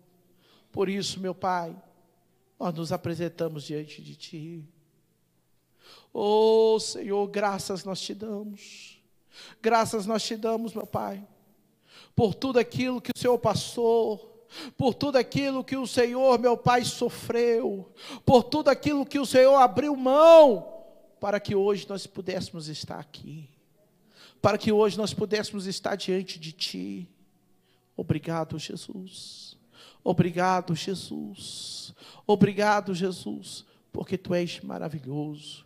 Por 0.71 0.89
isso, 0.89 1.19
meu 1.19 1.35
Pai, 1.35 1.75
nós 2.59 2.73
nos 2.73 2.91
apresentamos 2.91 3.63
diante 3.63 4.01
de 4.01 4.15
Ti. 4.15 4.65
Oh 6.13 6.79
Senhor, 6.79 7.27
graças 7.27 7.83
nós 7.83 8.01
te 8.01 8.13
damos, 8.13 8.99
graças 9.61 10.05
nós 10.05 10.23
te 10.23 10.35
damos, 10.35 10.73
meu 10.73 10.87
Pai 10.87 11.23
por 12.17 12.33
tudo 12.33 12.57
aquilo 12.57 12.99
que 12.99 13.11
o 13.15 13.19
Senhor 13.19 13.37
passou, 13.37 14.36
por 14.77 14.93
tudo 14.93 15.17
aquilo 15.17 15.63
que 15.63 15.75
o 15.75 15.87
Senhor, 15.87 16.39
meu 16.39 16.57
Pai, 16.57 16.83
sofreu, 16.83 17.91
por 18.25 18.43
tudo 18.43 18.69
aquilo 18.69 19.05
que 19.05 19.19
o 19.19 19.25
Senhor 19.25 19.55
abriu 19.55 19.95
mão, 19.95 20.73
para 21.19 21.39
que 21.39 21.55
hoje 21.55 21.87
nós 21.89 22.05
pudéssemos 22.05 22.67
estar 22.67 22.99
aqui, 22.99 23.49
para 24.41 24.57
que 24.57 24.71
hoje 24.71 24.97
nós 24.97 25.13
pudéssemos 25.13 25.65
estar 25.65 25.95
diante 25.95 26.39
de 26.39 26.51
Ti. 26.51 27.09
Obrigado, 27.95 28.59
Jesus. 28.59 29.57
Obrigado, 30.03 30.75
Jesus. 30.75 31.93
Obrigado, 32.25 32.93
Jesus, 32.93 33.65
porque 33.91 34.17
Tu 34.17 34.33
és 34.33 34.61
maravilhoso. 34.61 35.65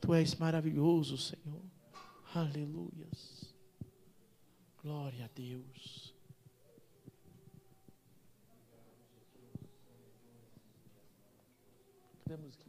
Tu 0.00 0.14
és 0.14 0.34
maravilhoso, 0.34 1.16
Senhor. 1.16 1.62
Aleluias. 2.34 3.54
Glória 4.82 5.24
a 5.24 5.28
Deus. 5.34 6.05
Que 12.26 12.65